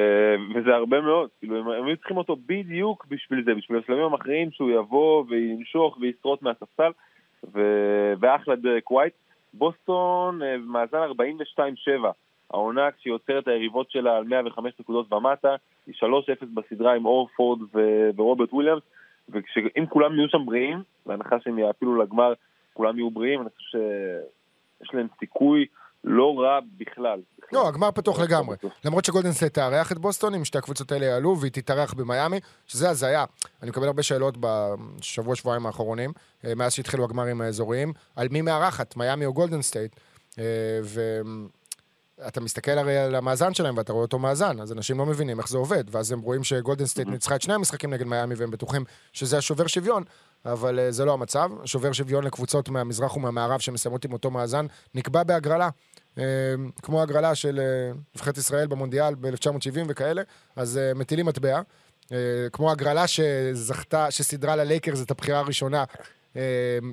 [0.56, 4.52] וזה הרבה מאוד, כאילו הם, הם היו צריכים אותו בדיוק בשביל זה, בשביל השלבים המכריעים
[4.52, 6.92] שהוא יבוא וינשוך וישרוט מהספסל,
[7.54, 7.60] ו...
[8.20, 9.14] ואחלה דרק ווייט.
[9.54, 12.12] בוסטון אה, מאזן 42-7,
[12.54, 15.56] העונה כשהיא עוצרת היריבות שלה על 105 נקודות ומטה,
[15.88, 16.06] היא 3-0
[16.54, 18.84] בסדרה עם הורפורד ו- ורוברט וויליאמס,
[19.30, 22.34] ואם כולם יהיו שם בריאים, בהנחה שהם יעפילו לגמר,
[22.74, 23.80] כולם יהיו בריאים, אני חושב
[24.80, 25.66] שיש להם סיכוי
[26.04, 27.20] לא רע בכלל.
[27.54, 28.56] לא, הגמר פתוח לגמרי.
[28.86, 32.90] למרות שגולדן סטייט תארח את בוסטון, אם שתי הקבוצות האלה יעלו, והיא תתארח במיאמי, שזה
[32.90, 33.26] הזיה.
[33.62, 36.12] אני מקבל הרבה שאלות בשבוע, שבועיים האחרונים,
[36.46, 39.96] אה, מאז שהתחילו הגמרים האזוריים, על מי מארחת, מיאמי או גולדן סטייט.
[42.26, 45.50] ואתה מסתכל הרי על המאזן שלהם ואתה רואה אותו מאזן, אז אנשים לא מבינים איך
[45.50, 48.84] זה עובד, ואז הם רואים שגולדן סטייט ניצחה את שני המשחקים נגד מיאמי והם בטוחים
[49.14, 50.04] שזה השובר שוויון,
[50.46, 51.50] אבל אה, זה לא המצב.
[51.66, 55.70] שובר שוויון לקבוצות מהמזרח ומהמערב שמסיימות עם אותו מאזן נקבע בהגרלה.
[56.18, 56.24] אה,
[56.82, 60.22] כמו הגרלה של אה, נבחרת ישראל במונדיאל ב-1970 וכאלה,
[60.56, 61.62] אז אה, מטילים מטבע.
[62.12, 62.18] אה,
[62.52, 65.84] כמו הגרלה שזכתה, שסידרה ללייקרס את הבחירה הראשונה
[66.36, 66.42] אה,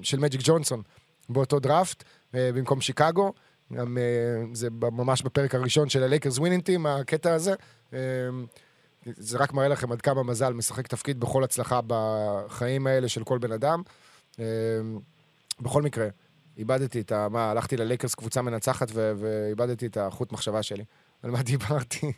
[0.02, 0.82] של מג'יק ג'ונסון
[1.28, 3.32] באותו דראפט, אה, במקום שיקגו.
[3.72, 7.54] גם אה, זה ממש בפרק הראשון של הלייקרס Winning Time, הקטע הזה.
[7.92, 7.98] אה,
[9.06, 13.38] זה רק מראה לכם עד כמה מזל משחק תפקיד בכל הצלחה בחיים האלה של כל
[13.38, 13.82] בן אדם.
[14.40, 14.44] אה,
[15.60, 16.08] בכל מקרה,
[16.56, 17.28] איבדתי את ה...
[17.28, 20.84] מה, הלכתי ללייקרס קבוצה מנצחת ואיבדתי את החוט מחשבה שלי.
[21.22, 22.12] על מה דיברתי?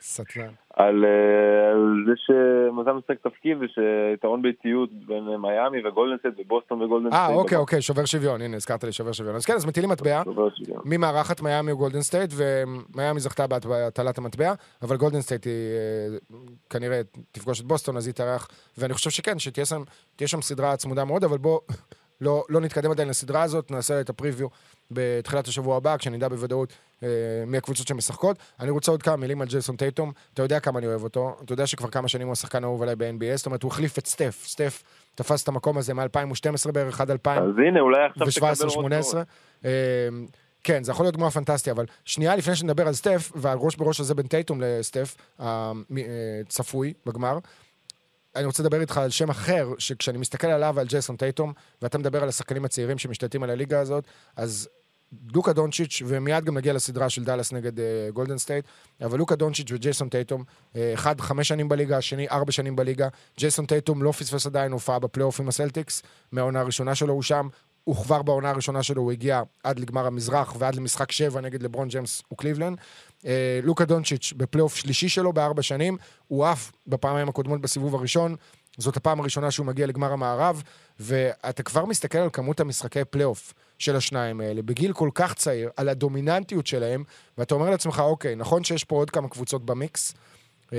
[0.00, 0.48] סטלן.
[0.76, 7.08] על, אה, על זה שמזל משחק תפקיד ושיתרון ביתיות בין מיאמי וגולדן סטייט ובוסטון וגולדן
[7.10, 7.30] סטייט.
[7.30, 9.36] אה, אוקיי, אוקיי, שובר שוויון, הנה, הזכרת לי שובר שוויון.
[9.36, 10.22] אז כן, אז מטילים מטבע.
[10.24, 10.80] שובר שוויון.
[10.84, 15.52] מי מארחת מיאמי או גולדן סטייט, ומיאמי זכתה בהט- בהטלת המטבע, אבל גולדן סטייט היא
[16.32, 16.38] אה,
[16.70, 17.00] כנראה
[17.32, 19.82] תפגוש את בוסטון, אז היא תארח, ואני חושב שכן, שתהיה שם,
[20.26, 21.60] שם סדרה צמודה מאוד, אבל בוא
[22.22, 24.48] לא, לא נתקדם עדיין לסדרה הזאת, נעשה את ה preview
[24.90, 27.08] בתחילת השבוע הבא, כשנדע בוודאות אה,
[27.46, 28.36] מי הקבוצות שמשחקות.
[28.60, 31.52] אני רוצה עוד כמה מילים על ג'ייסון טייטום, אתה יודע כמה אני אוהב אותו, אתה
[31.52, 34.44] יודע שכבר כמה שנים הוא השחקן האהוב עליי ב-NBA, זאת אומרת, הוא החליף את סטף,
[34.46, 34.82] סטף
[35.14, 37.42] תפס את המקום הזה מ-2012 בערך עד 2000.
[37.42, 38.76] אז הנה, אולי עכשיו תקבל ו-17-18.
[38.96, 39.14] רוץ
[40.64, 44.00] כן, זה יכול להיות גמר פנטסטי, אבל שנייה לפני שנדבר על סטף, ועל ראש בראש
[44.00, 47.38] הזה בין טייטום לסטף, הצפוי בגמר,
[48.36, 52.22] אני רוצה לדבר איתך על שם אחר, שכשאני מסתכל עליו ועל ג'ייסון טייטום, ואתה מדבר
[52.22, 54.04] על השחקנים הצעירים שמשתלטים על הליגה הזאת,
[54.36, 54.68] אז
[55.34, 58.64] לוקה דונצ'יץ', ומיד גם נגיע לסדרה של דאלאס נגד אה, גולדן סטייט,
[59.04, 63.08] אבל לוקה דונצ'יץ' וג'ייסון טייטום, אה, אחד חמש שנים בליגה, השני ארבע שנים בליגה.
[63.38, 67.48] ג'ייסון טייטום לא פספס עדיין הופעה בפלייאוף עם הסלטיקס, מהעונה הראשונה שלו הוא שם.
[67.84, 71.88] הוא כבר בעונה הראשונה שלו, הוא הגיע עד לגמר המזרח ועד למשחק שבע נגד לברון
[71.88, 72.78] ג'יימס וקליבלנד.
[73.26, 75.96] אה, לוקה דונצ'יץ' בפלייאוף שלישי שלו בארבע שנים,
[76.28, 78.36] הוא עף בפעמיים הקודמות בסיבוב הראשון.
[78.78, 80.62] זאת הפעם הראשונה שהוא מגיע לגמר המערב,
[81.00, 85.88] ואתה כבר מסתכל על כמות המשחקי פלייאוף של השניים האלה, בגיל כל כך צעיר, על
[85.88, 87.04] הדומיננטיות שלהם,
[87.38, 90.14] ואתה אומר לעצמך, אוקיי, נכון שיש פה עוד כמה קבוצות במיקס,
[90.72, 90.78] אה,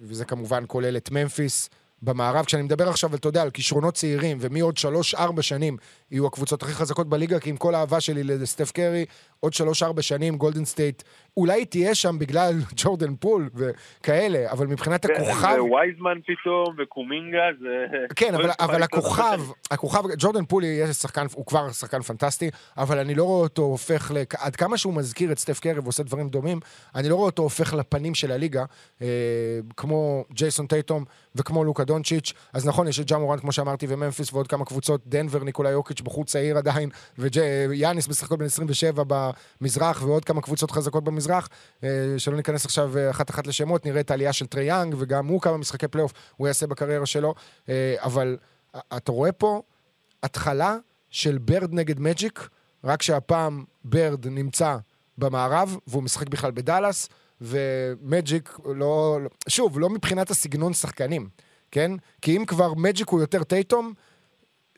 [0.00, 1.70] וזה כמובן כולל את ממפיס
[2.02, 2.44] במערב.
[2.44, 5.76] כשאני מדבר עכשיו, אתה יודע, על כישרונות צעירים, ומי עוד שלוש-ארבע שנים
[6.10, 9.04] יהיו הקבוצות הכי חזקות בליגה, כי עם כל האהבה שלי לסטף קרי,
[9.40, 11.02] עוד שלוש-ארבע שנים גולדן סטייט,
[11.36, 15.56] אולי היא תהיה שם בגלל ג'ורדן פול וכאלה, אבל מבחינת הכוכב...
[15.60, 17.86] ווייזמן פתאום, וקומינגה, זה...
[18.16, 19.40] כן, אבל, לא אבל לקרות הכוכב.
[19.70, 24.12] הכוכב, ג'ורדן פולי יהיה שחקן, הוא כבר שחקן פנטסטי, אבל אני לא רואה אותו הופך,
[24.14, 24.34] לכ...
[24.34, 26.60] עד כמה שהוא מזכיר את סטף קרי ועושה דברים דומים,
[26.94, 28.64] אני לא רואה אותו הופך לפנים של הליגה,
[29.02, 29.06] אה,
[29.76, 34.48] כמו ג'ייסון טייטום וכמו לוקה דונצ'יץ', אז נכון, יש את ג'ה כמו שאמרתי, וממפיס ועוד
[34.48, 40.24] כמה קבוצות, דנבר, ניקולאי יוקיץ', בחור צעיר עדיין, ויאניס בסך הכל בן 27 במזרח, ועוד
[40.24, 41.23] כמה קבוצות חזקות במזרח,
[41.84, 45.40] אה, שלא ניכנס עכשיו אה, אחת-אחת לשמות, נראה את העלייה של טרי יאנג, וגם הוא
[45.40, 47.34] כמה משחקי פלייאוף הוא יעשה בקריירה שלו,
[47.68, 48.36] אה, אבל
[48.96, 49.62] אתה רואה פה
[50.22, 50.76] התחלה
[51.10, 52.48] של בירד נגד מג'יק,
[52.84, 54.76] רק שהפעם בירד נמצא
[55.18, 57.08] במערב, והוא משחק בכלל בדאלאס,
[57.40, 59.18] ומג'יק לא...
[59.48, 61.28] שוב, לא מבחינת הסגנון שחקנים,
[61.70, 61.90] כן?
[62.22, 63.92] כי אם כבר מג'יק הוא יותר טייטום,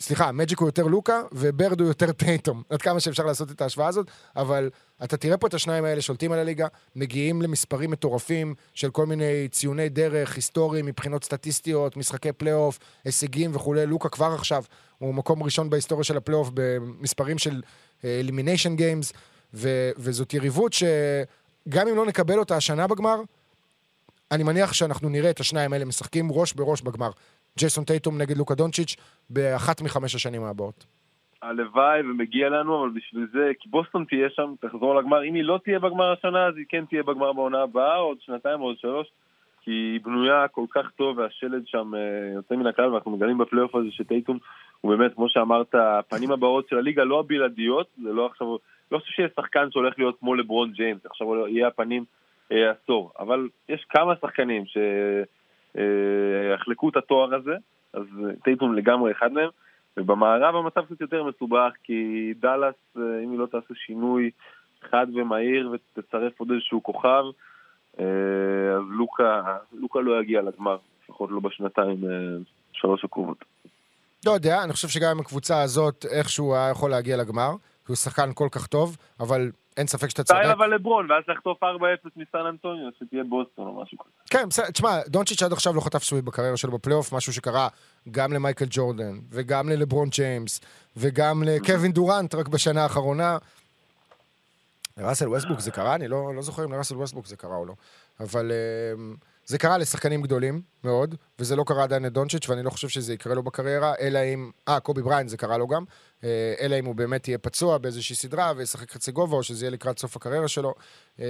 [0.01, 2.63] סליחה, מג'יק הוא יותר לוקה, ובירד הוא יותר טייטום.
[2.71, 4.71] עד כמה שאפשר לעשות את ההשוואה הזאת, אבל
[5.05, 9.49] אתה תראה פה את השניים האלה שולטים על הליגה, מגיעים למספרים מטורפים של כל מיני
[9.51, 13.87] ציוני דרך, היסטוריים, מבחינות סטטיסטיות, משחקי פלייאוף, הישגים וכולי.
[13.87, 14.65] לוקה כבר עכשיו
[14.99, 17.63] הוא מקום ראשון בהיסטוריה של הפלייאוף במספרים של
[18.05, 19.12] elimination אה, games,
[19.55, 23.21] וזאת יריבות שגם אם לא נקבל אותה השנה בגמר,
[24.31, 27.11] אני מניח שאנחנו נראה את השניים האלה משחקים ראש בראש בגמר.
[27.59, 28.97] ג'ייסון טייטום נגד לוקה דונצ'יץ'
[29.31, 30.87] באחת מחמש השנים הבאות.
[31.42, 35.25] הלוואי ומגיע לנו, אבל בשביל זה, כי בוסטון תהיה שם, תחזור לגמר.
[35.25, 38.61] אם היא לא תהיה בגמר השנה, אז היא כן תהיה בגמר בעונה הבאה, עוד שנתיים
[38.61, 39.07] עוד שלוש,
[39.62, 42.01] כי היא בנויה כל כך טוב, והשלד שם אה,
[42.35, 44.38] יוצא מן הכלל, ואנחנו מגלים בפלייאוף הזה שטייטום
[44.81, 48.47] הוא באמת, כמו שאמרת, הפנים הבאות של הליגה לא הבלעדיות, זה לא עכשיו,
[48.92, 52.05] לא חושב שיש שחקן שהולך להיות כמו לברון ג'יימס, עכשיו יהיה הפנים
[52.53, 55.37] אה, עשור, אבל יש כמה שחקנים שיחלקו
[55.77, 57.57] אה, את התואר הזה,
[57.93, 58.03] אז
[58.45, 59.49] טייטום לגמרי אחד מהם.
[59.97, 64.31] ובמערב המצב קצת יותר מסובך, כי דאלאס, אה, אם היא לא תעשה שינוי
[64.91, 67.25] חד ומהיר ותצרף עוד איזשהו כוכב,
[68.01, 68.05] אה,
[68.77, 72.37] אז לוקה, לוקה לא יגיע לגמר, לפחות לא בשנתיים, אה,
[72.73, 73.45] שלוש הקרובות.
[74.27, 77.51] לא יודע, אני חושב שגם עם הקבוצה הזאת, איכשהו היה יכול להגיע לגמר,
[77.87, 80.41] כי הוא שחקן כל כך טוב, אבל אין ספק שאתה צודק.
[80.41, 81.67] סטייל אבל לברון, ואז לחטוף 4-0
[82.17, 84.11] מסן אנטוניו, שתהיה בוסטון או משהו כזה.
[84.31, 87.69] כן, בסדר, תשמע, דונצ'יץ' עד עכשיו לא חטף sweep בקריירה שלו בפלייאוף, משהו שקרה
[88.11, 90.61] גם למייקל ג'ורדן, וגם ללברון ג'יימס,
[90.97, 93.39] וגם לקווין דורנט רק בשנה האחרונה.
[94.99, 95.95] לראסל ווסטבוק זה קרה?
[95.95, 97.75] אני לא, לא זוכר אם לראסל ווסטבוק זה קרה או לא.
[98.21, 98.51] אבל...
[98.51, 103.15] אה, זה קרה לשחקנים גדולים מאוד, וזה לא קרה עדיין לדונצ'יץ', ואני לא חושב שזה
[103.15, 104.51] יקרה לו בקריירה, אלא אם...
[104.69, 105.85] אה, קובי בריאנט זה קרה לו גם,
[106.25, 109.71] אה, אלא אם הוא באמת יהיה פצוע באיזושהי סדרה וישחק חצי גובה, או שזה יהיה
[109.71, 110.75] לקראת סוף הקריירה שלו.
[111.21, 111.25] אה,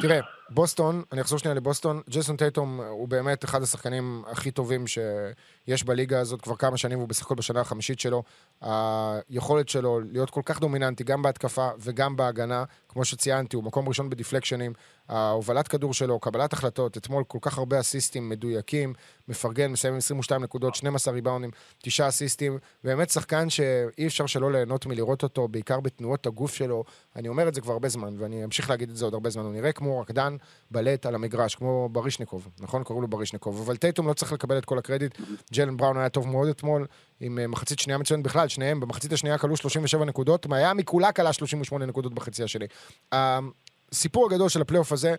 [0.00, 5.84] תראה, בוסטון, אני אחזור שנייה לבוסטון, ג'ייסון טייטום הוא באמת אחד השחקנים הכי טובים שיש
[5.84, 8.22] בליגה הזאת כבר כמה שנים, והוא בסך הכל בשנה החמישית שלו.
[8.60, 14.10] היכולת שלו להיות כל כך דומיננטי גם בהתקפה וגם בהגנה, כמו שציינתי, הוא מקום ראשון
[14.10, 14.72] בדיפלקשנים,
[15.08, 18.94] ההובלת כדור שלו, קבלת החלטות, אתמול כל כך הרבה אסיסטים מדויקים,
[19.28, 21.50] מפרגן, מסיים עם 22 נקודות, 12 ריבאונים,
[21.82, 26.84] 9 אסיסטים, באמת שחקן שאי אפשר שלא ליהנות מלראות אותו, בעיקר בתנועות הגוף שלו.
[27.16, 29.42] אני אומר את זה כבר הרבה זמן, ואני אמשיך להגיד את זה עוד הרבה זמן.
[29.42, 30.36] הוא נראה כמו רקדן
[30.70, 32.84] בלט על המגרש, כמו ברישניקוב, נכון?
[32.84, 33.60] קראו לו ברישניקוב.
[33.60, 35.18] אבל טייטום לא צריך לקבל את כל הקרדיט.
[35.52, 36.86] ג'לן בראון היה טוב מאוד אתמול,
[37.20, 41.32] עם אה, מחצית שנייה מצוינת בכלל, שניהם במחצית השנייה קלעו 37 נקודות, מיאמי כולה קלעה
[41.32, 42.66] 38 נקודות בחצי השני.
[43.12, 45.14] הסיפור הגדול של הפלייאוף הזה,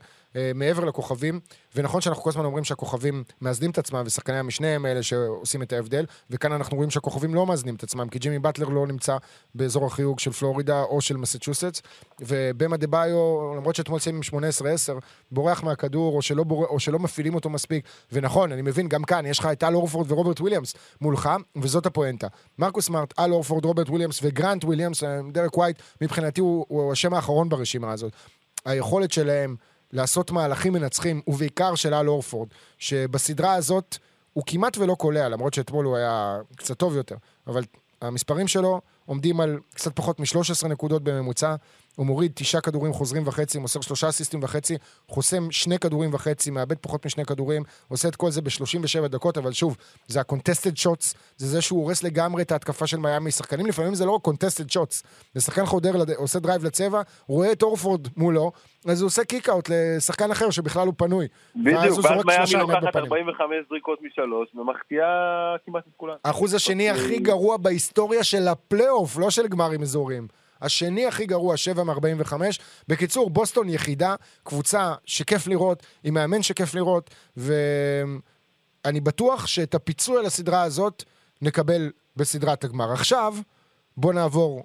[0.55, 1.39] מעבר לכוכבים,
[1.75, 5.73] ונכון שאנחנו כל הזמן אומרים שהכוכבים מאזנים את עצמם, ושחקני המשנה הם אלה שעושים את
[5.73, 9.17] ההבדל, וכאן אנחנו רואים שהכוכבים לא מאזנים את עצמם, כי ג'ימי באטלר לא נמצא
[9.55, 11.81] באזור החיוג של פלורידה או של מסצ'וסטס,
[12.19, 14.99] ובאם אדבאיו, למרות שאתמול סיים עם 18-10,
[15.31, 16.65] בורח מהכדור, או שלא, בור...
[16.65, 20.11] או שלא מפעילים אותו מספיק, ונכון, אני מבין, גם כאן יש לך את אל הורפורד
[20.11, 22.27] ורוברט וויליאמס מולך, וזאת הפואנטה.
[22.59, 27.13] מרקוס סמארט, אל הורפורד, רוברט וויליאמס וגרנט וויליאמס, אה, דרק ווייט, מבחינתי הוא, הוא השם
[27.13, 28.11] האחרון ברשימה הזאת.
[28.65, 29.55] היכולת שלהם
[29.93, 33.97] לעשות מהלכים מנצחים, ובעיקר של אל הורפורד, שבסדרה הזאת
[34.33, 37.15] הוא כמעט ולא קולע, למרות שאתמול הוא היה קצת טוב יותר,
[37.47, 37.63] אבל
[38.01, 41.55] המספרים שלו עומדים על קצת פחות מ-13 נקודות בממוצע,
[42.01, 46.77] הוא מוריד תשעה כדורים חוזרים וחצי, מוסר שלושה אסיסטים וחצי, חוסם שני כדורים וחצי, מאבד
[46.77, 51.47] פחות משני כדורים, עושה את כל זה ב-37 דקות, אבל שוב, זה ה-contested shots, זה
[51.47, 53.31] זה שהוא הורס לגמרי את ההתקפה של מיאמי.
[53.31, 57.63] שחקנים לפעמים זה לא רק contested shots, זה שחקן חודר, עושה drive לצבע, רואה את
[57.63, 58.51] הורפורד מולו,
[58.85, 61.27] אז הוא עושה kick-out לשחקן אחר שבכלל הוא פנוי.
[61.55, 65.05] בדיוק, ואז מיאמי לוקחת 45 זריקות משלוש, ומחטיאה
[65.65, 66.15] כמעט את כולן.
[66.25, 70.40] האחוז השני הכי גרוע בהיסטוריה של הפלייאוף, לא של גמרים אזוריים.
[70.61, 72.33] השני הכי גרוע, 7 מ-45.
[72.87, 80.25] בקיצור, בוסטון יחידה, קבוצה שכיף לראות, עם מאמן שכיף לראות, ואני בטוח שאת הפיצוי על
[80.25, 81.03] הסדרה הזאת
[81.41, 82.93] נקבל בסדרת הגמר.
[82.93, 83.33] עכשיו,
[83.97, 84.63] בוא נעבור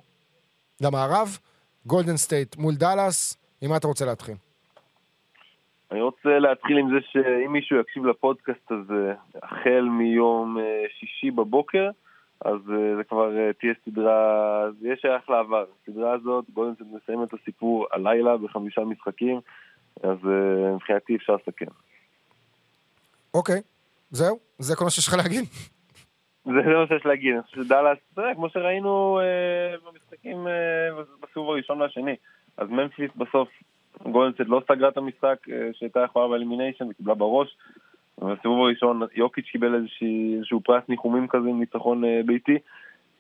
[0.81, 1.39] למערב,
[1.87, 4.35] גולדן סטייט מול דאלאס, עם מה אתה רוצה להתחיל?
[5.91, 11.91] אני רוצה להתחיל עם זה שאם מישהו יקשיב לפודקאסט הזה החל מיום אה, שישי בבוקר,
[12.41, 15.65] אז uh, זה כבר uh, תהיה סדרה, זה יהיה שייך לעבר.
[15.83, 19.41] הסדרה הזאת, בואו נסיים את הסיפור הלילה בחמישה משחקים,
[20.03, 21.67] אז uh, מבחינתי אפשר לסכם.
[23.35, 23.61] אוקיי.
[24.11, 24.39] זהו?
[24.59, 25.45] זה כל מה שיש לך להגיד?
[26.47, 27.99] זה מה שיש להגיד, אני חושב שדאלאס,
[28.35, 32.17] כמו שראינו אה, במשחקים אה, בסיבוב הראשון והשני.
[32.57, 33.49] אז ממפיס בסוף,
[34.03, 37.57] גולדן סטייט לא סגרה את המשחק אה, שהייתה יכולה ב elimination וקיבלה בראש.
[38.21, 42.59] בסיבוב הראשון יוקיץ' קיבל איזשהו פרס ניחומים כזה עם ניצחון אה, ביתי.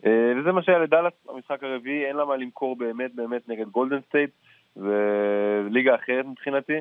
[0.06, 4.00] אה, וזה מה שהיה לדאלאס, המשחק הרביעי, אין לה מה למכור באמת באמת נגד גולדן
[4.08, 4.30] סטייט.
[4.74, 6.78] זה ליגה אחרת מבחינתי.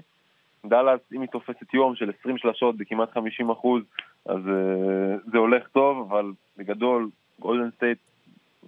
[0.66, 3.84] דאלאס, אם היא תופסת יום של 20 שלשות בכמעט 50 אחוז,
[4.26, 7.98] אז אה, זה הולך טוב, אבל בגדול, גולדן סטייט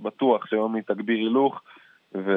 [0.02, 1.62] בטוח שהיום היא תגביר הילוך,
[2.16, 2.32] ו...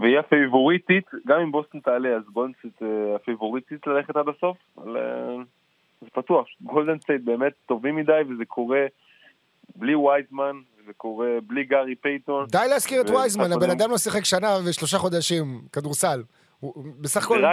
[0.00, 4.96] והיא הפייבוריטית, גם אם בוסטון תעלה, אז גולדן סטייט אה, הפייבוריטית ללכת עד הסוף, אבל
[4.96, 5.44] אה,
[6.00, 6.46] זה פתוח.
[6.60, 8.86] גולדן סטייט באמת טובים מדי, וזה קורה
[9.76, 12.46] בלי וייזמן, זה קורה בלי גארי פייטון.
[12.46, 16.22] די להזכיר את וייזמן, הבן אדם לא שיחק שנה ושלושה חודשים, כדורסל.
[17.00, 17.44] בסך הכל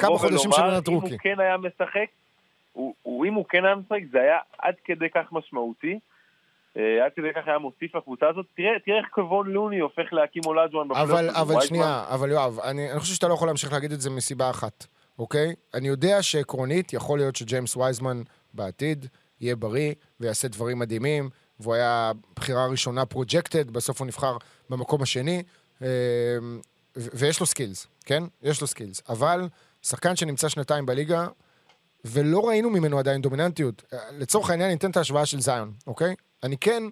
[0.00, 1.10] כמה חודשים של ולומר, עונת אם.
[1.10, 2.06] הוא כן היה משחק,
[2.72, 5.98] הוא, הוא, אם הוא כן היה משחק, זה היה עד כדי כך משמעותי.
[6.76, 8.46] אה, עד כדי כך היה מוסיף לקבוצה הזאת.
[8.56, 11.10] תראה, תראה איך קוון לוני הופך להאקים אולג'ואן בפלייאוף.
[11.10, 11.60] אבל, אבל.
[11.60, 14.86] שנייה, אבל יואב, אני, אני חושב שאתה לא יכול להמשיך להגיד את זה מסיבה אחת,
[15.18, 15.54] אוקיי?
[15.74, 18.22] אני יודע שעקרונית יכול להיות שג'יימס וייזמן
[18.54, 19.06] בעתיד
[19.40, 21.30] יהיה בריא ויעשה דברים מדהימים,
[21.60, 24.36] והוא היה בחירה ראשונה projected, בסוף הוא נבחר
[24.70, 25.42] במקום השני,
[25.82, 25.88] אה,
[26.96, 28.22] ויש לו skills, כן?
[28.42, 29.02] יש לו skills.
[29.08, 29.48] אבל
[29.82, 31.26] שחקן שנמצא שנתיים בליגה,
[32.04, 33.82] ולא ראינו ממנו עדיין דומיננטיות.
[33.92, 36.14] אה, לצורך העניין, ניתן את ההשוואה של זיון, אוקיי?
[36.42, 36.82] אני כן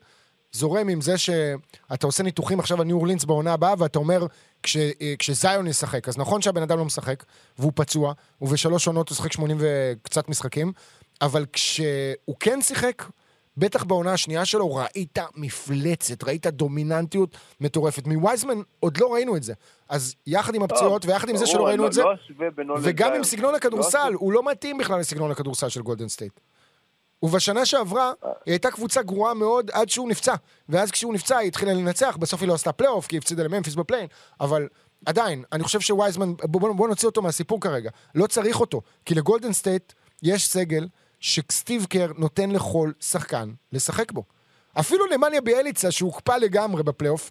[0.53, 4.27] זורם עם זה שאתה עושה ניתוחים עכשיו על ניו אורלינס בעונה הבאה, ואתה אומר,
[4.63, 7.25] כש, אה, כשזיון ישחק, אז נכון שהבן אדם לא משחק,
[7.59, 10.73] והוא פצוע, ובשלוש עונות הוא שיחק 80 וקצת משחקים,
[11.23, 13.03] אבל כשהוא כן שיחק,
[13.57, 18.07] בטח בעונה השנייה שלו ראית מפלצת, ראית דומיננטיות מטורפת.
[18.07, 19.53] מווייזמן עוד לא ראינו את זה.
[19.89, 23.13] אז יחד עם הפציעות, ויחד עם זה שלא ברור, ראינו לא- את זה, לא וגם.
[23.15, 26.41] עם סגנון הכדורסל, לא הוא לא מתאים בכלל לסגנון הכדורסל של גולדן סטייט.
[27.23, 30.35] ובשנה שעברה, היא הייתה קבוצה גרועה מאוד עד שהוא נפצע.
[30.69, 33.75] ואז כשהוא נפצע, היא התחילה לנצח, בסוף היא לא עשתה פלייאוף, כי היא הפסידה לממפיס
[33.75, 34.07] ב play-in,
[34.41, 34.69] אבל
[35.07, 37.91] עדיין, אני חושב שווייזמן, בוא, בוא, נוציא אותו מהסיפור כרגע.
[38.15, 40.89] לא צריך אותו, כי לגולדן סטייט יש סגל
[41.21, 44.25] שסטיב קר נותן לכל שחקן לשחק בו.
[44.81, 47.31] אפילו לנמניה ביאליצה, שהוקפא לגמרי בפלייאוף,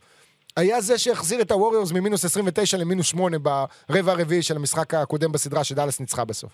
[0.58, 5.64] היה זה שהחזיר את הווריורס ממינוס 29 למינוס 8 ברבע הרביעי של המשחק הקודם בסדרה
[5.64, 6.54] שדאלאס ניצחה בסוף.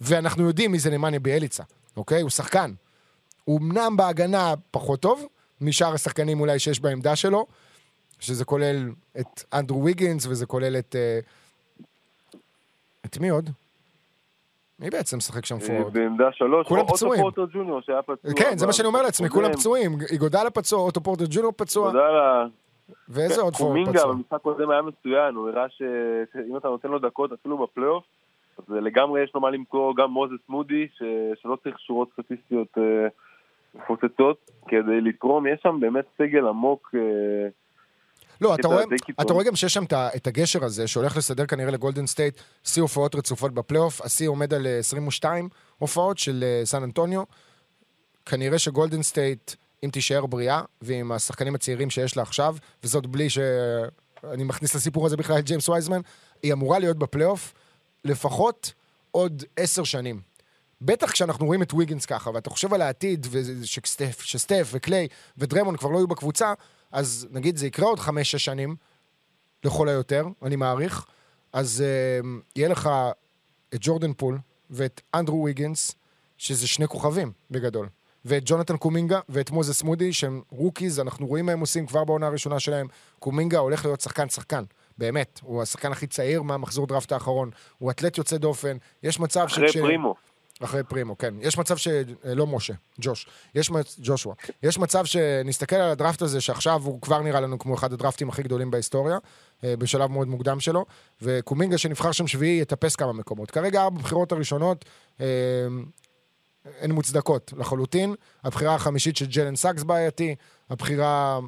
[0.00, 1.62] ואנחנו יודעים מי זה נמניה ביאליצה,
[1.96, 2.20] אוקיי?
[2.20, 2.70] הוא שחקן.
[3.44, 5.26] הוא אמנם בהגנה פחות טוב,
[5.60, 7.46] משאר השחקנים אולי שיש בעמדה שלו,
[8.20, 8.88] שזה כולל
[9.20, 10.96] את אנדרו ויגינס, וזה כולל את...
[10.96, 11.18] אה,
[13.06, 13.50] את מי עוד?
[14.78, 15.92] מי בעצם משחק שם פורוד?
[15.92, 17.22] בעמדה שלוש, כולם אוטו פצועים.
[17.22, 18.32] פורטר ג'וניור שהיה פצוע.
[18.36, 19.52] כן, זה מה שאני אומר לעצצמי, כולם.
[19.52, 19.98] פצועים.
[20.10, 21.98] איגודלה פצוע, אוטו פורטר ג'וניור פצוע, ל...
[23.08, 24.12] ואיזה עוד פורוורד קומינגה פצוע?
[24.12, 28.04] במשחק הקודם היה מצוין, הוא הראה שאם אתה נותן לו דקות אפילו בפלייאוף,
[28.58, 31.02] אז לגמרי יש לו מה למכור, גם מוזס מודי, ש...
[31.42, 33.08] שלא צריך שורות סטטיסטיות אה,
[33.74, 36.94] מפוצצות כדי לתרום, יש שם באמת סגל עמוק.
[36.94, 37.48] אה,
[38.40, 38.84] לא, אתה רואה.
[39.20, 39.84] אתה רואה גם שיש שם
[40.16, 44.00] את הגשר הזה, שהולך לסדר כנראה לגולדן סטייט שיא הופעות רצופות בפלייאוף.
[44.00, 47.22] השיא עומד על אה, 22 הופעות של אה, סן אנטוניו.
[48.26, 49.50] כנראה שגולדן סטייט,
[49.84, 55.16] אם תישאר בריאה, ועם השחקנים הצעירים שיש לה עכשיו, וזאת בלי שאני מכניס לסיפור הזה
[55.16, 56.00] בכלל את ג'יימס וייזמן,
[56.42, 57.54] היא אמורה להיות בפלייאוף
[58.04, 58.72] לפחות
[59.10, 60.20] עוד עשר שנים.
[60.80, 65.90] בטח כשאנחנו רואים את ויגינס ככה, ואתה חושב על העתיד, ושסטף שסטף וקליי ודריימון כבר
[65.90, 66.52] לא יהיו בקבוצה,
[66.92, 68.76] אז נגיד זה יקרה עוד חמש-שש שנים,
[69.64, 71.04] לכל היותר, אני מעריך,
[71.52, 71.84] אז
[72.22, 72.90] אה, יהיה לך
[73.74, 74.38] את ג'ורדן פול
[74.70, 75.94] ואת אנדרו ויגינס,
[76.38, 77.88] שזה שני כוכבים בגדול.
[78.24, 82.26] ואת ג'ונתן קומינגה ואת מוזס מודי, שהם rookies, אנחנו רואים מה הם עושים כבר בעונה
[82.26, 82.86] הראשונה שלהם.
[83.18, 84.64] קומינגה הולך להיות שחקן-שחקן,
[84.98, 85.40] באמת.
[85.42, 87.50] הוא השחקן הכי צעיר מהמחזור דראפט האחרון.
[87.78, 88.76] הוא אתלט יוצא דופן.
[89.02, 89.80] יש מצב אחרי שכש...
[89.80, 90.14] פרימו.
[90.60, 91.34] אחרי פרימו, כן.
[91.40, 91.88] יש מצב ש...
[92.24, 93.26] לא משה, ג'וש.
[93.54, 93.96] יש מצ...
[94.02, 94.34] ג'ושוע.
[94.62, 98.42] יש מצב שנסתכל על הדראפט הזה, שעכשיו הוא כבר נראה לנו כמו אחד הדראפטים הכי
[98.42, 99.18] גדולים בהיסטוריה,
[99.64, 100.84] אה, בשלב מאוד מוקדם שלו,
[101.22, 103.50] וקומינגה שנבחר שם שביעי יטפס כמה מקומות.
[103.50, 104.84] כרגע ארבע בחירות הראשונות
[105.20, 105.26] אה,
[106.80, 108.14] הן מוצדקות לחלוטין.
[108.44, 110.34] הבחירה החמישית של ג'לן סאקס בעייתי,
[110.70, 111.38] הבחירה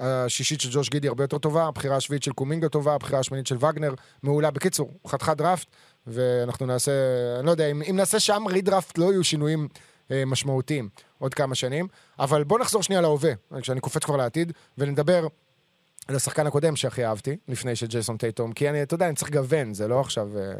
[0.00, 3.56] השישית של ג'וש גידי הרבה יותר טובה, הבחירה השביעית של קומינגה טובה, הבחירה השמינית של
[3.56, 4.50] וגנר מעולה.
[4.50, 5.66] בקיצור, חתיכת דראפט,
[6.06, 6.92] ואנחנו נעשה,
[7.38, 9.68] אני לא יודע, אם, אם נעשה שם redraft לא יהיו שינויים
[10.10, 15.26] אה, משמעותיים עוד כמה שנים, אבל בוא נחזור שנייה להווה, כשאני קופץ כבר לעתיד, ונדבר
[16.08, 19.30] על השחקן הקודם שהכי אהבתי, לפני של ג'ייסון טייטום, כי אני, אתה יודע, אני צריך
[19.30, 20.28] לגוון, זה לא עכשיו...
[20.38, 20.52] אה,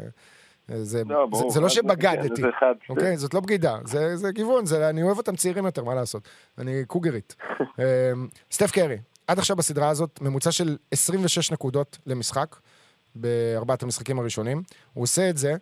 [0.83, 1.51] זה, לא, זה, ברור.
[1.51, 2.47] זה לא אז- שבגדתי, כן, זה.
[2.89, 3.17] אוקיי?
[3.17, 6.23] זאת לא בגידה, זה, זה גיוון, זה, אני אוהב אותם צעירים יותר, מה לעשות?
[6.57, 7.35] אני קוגרית.
[7.79, 8.97] אמ, סטף קרי,
[9.29, 12.55] עד עכשיו בסדרה הזאת, ממוצע של 26 נקודות למשחק,
[13.15, 14.63] בארבעת המשחקים הראשונים.
[14.93, 15.55] הוא עושה את זה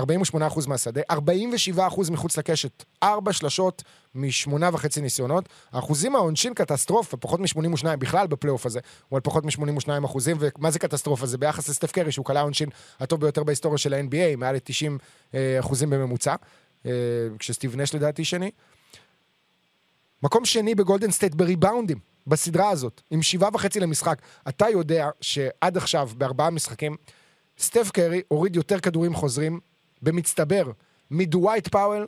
[0.00, 0.04] 48%
[0.68, 3.82] מהשדה, 47% מחוץ לקשת, 4 שלשות
[4.14, 5.48] משמונה וחצי ניסיונות.
[5.72, 10.78] האחוזים העונשין קטסטרופה, פחות מ-82 בכלל בפלייאוף הזה, הוא על פחות מ-82 אחוזים, ומה זה
[10.78, 11.26] קטסטרופה?
[11.26, 12.68] זה ביחס לסטף קרי, שהוא קלע העונשין
[13.00, 14.98] הטוב ביותר בהיסטוריה של ה-NBA, מעל ל-90
[15.34, 16.34] אה, אחוזים בממוצע,
[16.86, 16.90] אה,
[17.38, 18.50] כשסטיב נש לדעתי שני.
[20.22, 24.18] מקום שני בגולדן סטייט בריבאונדים, בסדרה הזאת, עם שבעה וחצי למשחק.
[24.48, 26.96] אתה יודע שעד עכשיו, בארבעה משחקים,
[27.58, 29.60] סטף קרי הוריד יותר כדורים חוזרים
[30.02, 30.70] במצטבר
[31.10, 32.06] מדווייט פאוול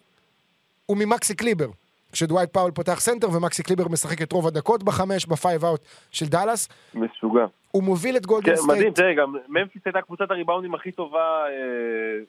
[0.89, 1.69] וממקסי קליבר.
[2.13, 6.27] כשדווייט פאוול פותח סנטר ומקסי קליבר משחק את רוב הדקות בחמש, ב five out של
[6.27, 6.69] דאלאס.
[6.95, 7.47] משוגע.
[7.71, 8.79] הוא מוביל את גולדן כן, סטייט.
[8.79, 12.25] מדהים, תראה, גם ממפיס הייתה קבוצת הריבאונדים הכי טובה אה,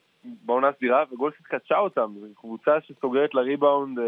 [0.45, 2.13] בעונה סדירה, וגולדן סטייט כתשה אותם.
[2.21, 4.06] זו קבוצה שסוגרת לריבאונד, אה,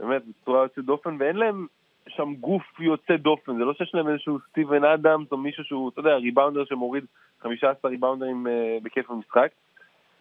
[0.00, 1.66] באמת, בצורה יוצאת דופן, ואין להם
[2.08, 3.58] שם גוף יוצא דופן.
[3.58, 7.04] זה לא שיש להם איזשהו סטיבן אדמס או מישהו שהוא, אתה יודע, ריבאונדר שמוריד
[7.42, 9.48] 15 ריבאונדרים אה, בכיף במשחק,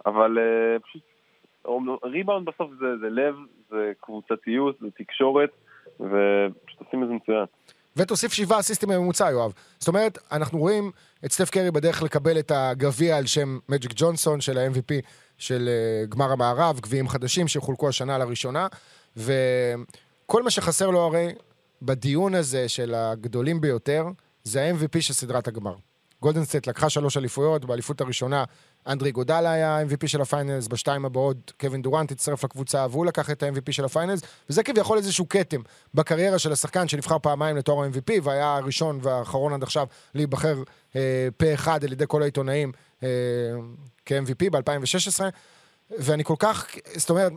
[0.05, 1.01] אבל אה, פשוט,
[2.03, 3.35] ריבאונד בסוף זה, זה לב,
[3.69, 5.49] זה קבוצתיות, זה תקשורת,
[5.99, 7.45] ופשוט עושים את זה מצוין.
[7.97, 9.53] ותוסיף שבעה אסיסטים בממוצע, יואב.
[9.79, 10.91] זאת אומרת, אנחנו רואים
[11.25, 14.93] את סטף קרי בדרך לקבל את הגביע על שם מג'יק ג'ונסון של ה-MVP
[15.37, 18.67] של uh, גמר המערב, גביעים חדשים שחולקו השנה לראשונה,
[19.17, 21.27] וכל מה שחסר לו הרי
[21.81, 24.05] בדיון הזה של הגדולים ביותר,
[24.43, 25.75] זה ה-MVP של סדרת הגמר.
[26.21, 28.43] גולדן סטייט לקחה שלוש אליפויות, באליפות הראשונה
[28.87, 33.29] אנדרה איגודלה היה ה-MVP של ה finals, בשתיים הבאות קווין דורנט הצטרף לקבוצה והוא לקח
[33.29, 35.61] את ה-MVP של ה finals, וזה כביכול איזשהו כתם
[35.93, 40.63] בקריירה של השחקן שנבחר פעמיים לתואר ה-MVP, והיה הראשון והאחרון עד עכשיו להיבחר
[40.95, 42.71] אה, פה אחד על ידי כל העיתונאים
[43.03, 43.07] אה,
[44.05, 45.23] כ-MVP ב-2016,
[45.99, 47.31] ואני כל כך, זאת אומרת,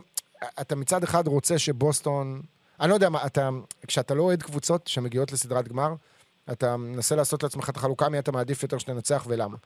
[0.61, 2.41] אתה מצד אחד רוצה שבוסטון,
[2.81, 3.49] אני לא יודע מה, אתה,
[3.87, 5.93] כשאתה לא אוהד קבוצות שמגיעות לסדרת גמר,
[6.51, 9.57] אתה מנסה לעשות לעצמך את החלוקה מי אתה מעדיף יותר שתנצח ולמה.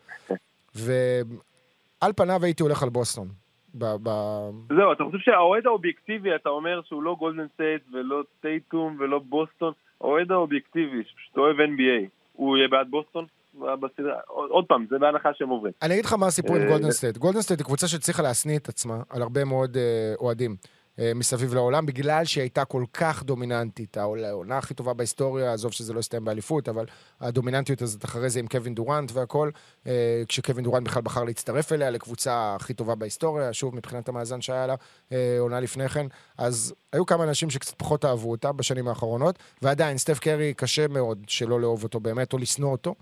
[0.75, 3.28] ועל פניו הייתי הולך על בוסטון.
[3.75, 8.97] ב- ב- זהו, אתה חושב שהאוהד האובייקטיבי, אתה אומר שהוא לא גולדן סטייט ולא טייטום
[8.99, 13.25] ולא בוסטון, האוהד האובייקטיבי, שפשוט אוהב NBA, הוא יהיה בעד בוסטון?
[13.60, 14.19] בסדרה?
[14.28, 15.73] עוד פעם, זה בהנחה שהם עוברים.
[15.82, 17.17] אני אגיד לך מה הסיפור עם אה, גולדן סטייט.
[17.17, 20.74] גולדן סטייט היא קבוצה שהצליחה להשניא את עצמה על הרבה מאוד אה, אוהדים אה,
[21.15, 23.97] מסביב לעולם, בגלל שהיא הייתה כל כך דומיננטית.
[23.97, 26.86] העונה הכי טובה בהיסטוריה, עזוב שזה לא הסתיים באליפות, אבל
[27.21, 29.49] הדומיננטיות הזאת אחרי זה עם קווין דורנט והכל,
[29.88, 34.67] אה, כשקווין דורנט בכלל בחר להצטרף אליה לקבוצה הכי טובה בהיסטוריה, שוב, מבחינת המאזן שהיה
[34.67, 34.75] לה
[35.12, 36.05] אה, עונה לפני כן.
[36.38, 41.19] אז היו כמה אנשים שקצת פחות אהבו אותה בשנים האחרונות, ועדיין, סטף קרי קשה מאוד
[41.27, 42.95] שלא לאהוב אותו באמת, או לשנוא אותו.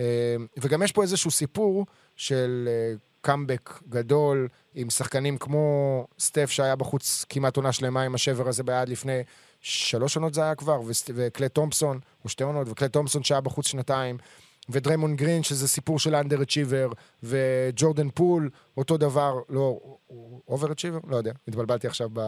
[0.00, 6.76] אה, וגם יש פה איזשהו סיפור של אה, קאמבק גדול, עם שחקנים כמו סטף שהיה
[6.76, 9.22] בחוץ כמעט עונה שלמה עם השבר הזה ביד לפני
[9.60, 10.80] שלוש עונות זה היה כבר,
[11.14, 14.18] וקלי תומפסון, או שתי עונות, וקלי תומפסון שהיה בחוץ שנתיים,
[14.68, 16.88] ודריימון גרין, שזה סיפור של underachiever,
[17.22, 19.78] וג'ורדן פול, אותו דבר, לא,
[20.48, 20.98] overachiever?
[21.08, 22.18] לא יודע, התבלבלתי עכשיו ב,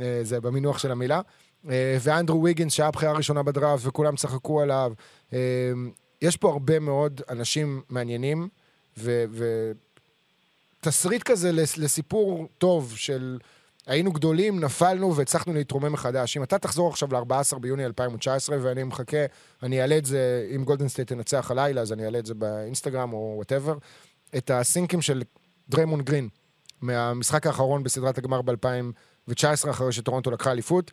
[0.00, 1.20] אה, זה, במינוח של המילה.
[1.70, 4.92] אה, ואנדרו ויגינס, שהיה הבחירה הראשונה בדראפט, וכולם צחקו עליו.
[5.32, 5.38] אה,
[6.22, 8.48] יש פה הרבה מאוד אנשים מעניינים.
[8.98, 9.24] ו-
[10.84, 13.38] תסריט כזה לס- לסיפור טוב של
[13.86, 16.36] היינו גדולים, נפלנו והצלחנו להתרומם מחדש.
[16.36, 19.16] אם אתה תחזור עכשיו ל-14 ביוני 2019, ואני מחכה,
[19.62, 23.12] אני אעלה את זה, אם גולדן סטייט תנצח הלילה, אז אני אעלה את זה באינסטגרם
[23.12, 23.76] או whatever,
[24.36, 25.22] את הסינקים של
[25.68, 26.28] דריימון גרין,
[26.80, 30.90] מהמשחק האחרון בסדרת הגמר ב-2019, אחרי שטורונטו לקחה אליפות,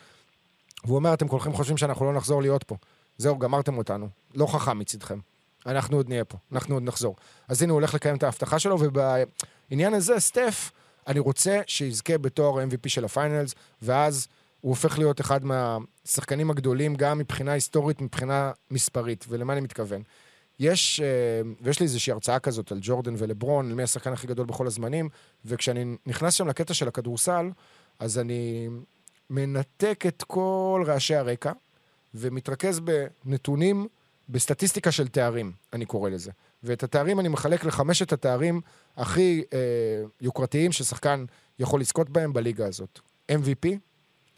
[0.86, 2.76] והוא אומר, אתם כולכם חושבים שאנחנו לא נחזור להיות פה.
[3.18, 4.08] זהו, גמרתם אותנו.
[4.36, 5.20] לא חכם מצדכם.
[5.66, 7.16] אנחנו עוד נהיה פה, אנחנו עוד נחזור.
[7.48, 10.72] אז הנה הוא הולך לקיים את ההבטחה שלו, ובעניין הזה, סטף,
[11.08, 14.28] אני רוצה שיזכה בתואר ה-MVP של הפיינלס, ואז
[14.62, 19.26] הוא הופך להיות אחד מהשחקנים הגדולים, גם מבחינה היסטורית, מבחינה מספרית.
[19.30, 20.02] ולמה אני מתכוון?
[20.60, 24.68] יש, אה, ויש לי איזושהי הרצאה כזאת על ג'ורדן ולברון, מי השחקן הכי גדול בכל
[24.68, 25.10] הזמנים,
[25.46, 27.52] וכשאני נכנס שם לקטע של הכדורסל,
[28.00, 28.70] אז אני
[29.30, 31.52] מנתק את כל רעשי הרקע,
[32.14, 33.88] ומתרכז בנתונים,
[34.32, 36.32] בסטטיסטיקה של תארים, אני קורא לזה.
[36.64, 38.62] ואת התארים אני מחלק לחמשת התארים
[38.98, 39.58] הכי אה,
[40.22, 41.26] יוקרתיים ששחקן
[41.60, 43.00] יכול לזכות בהם בליגה הזאת.
[43.32, 43.68] MVP,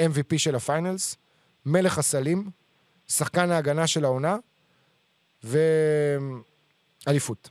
[0.01, 1.15] MVP של הפיינלס,
[1.65, 2.49] מלך הסלים,
[3.07, 4.37] שחקן ההגנה של העונה,
[7.05, 7.49] ואליפות.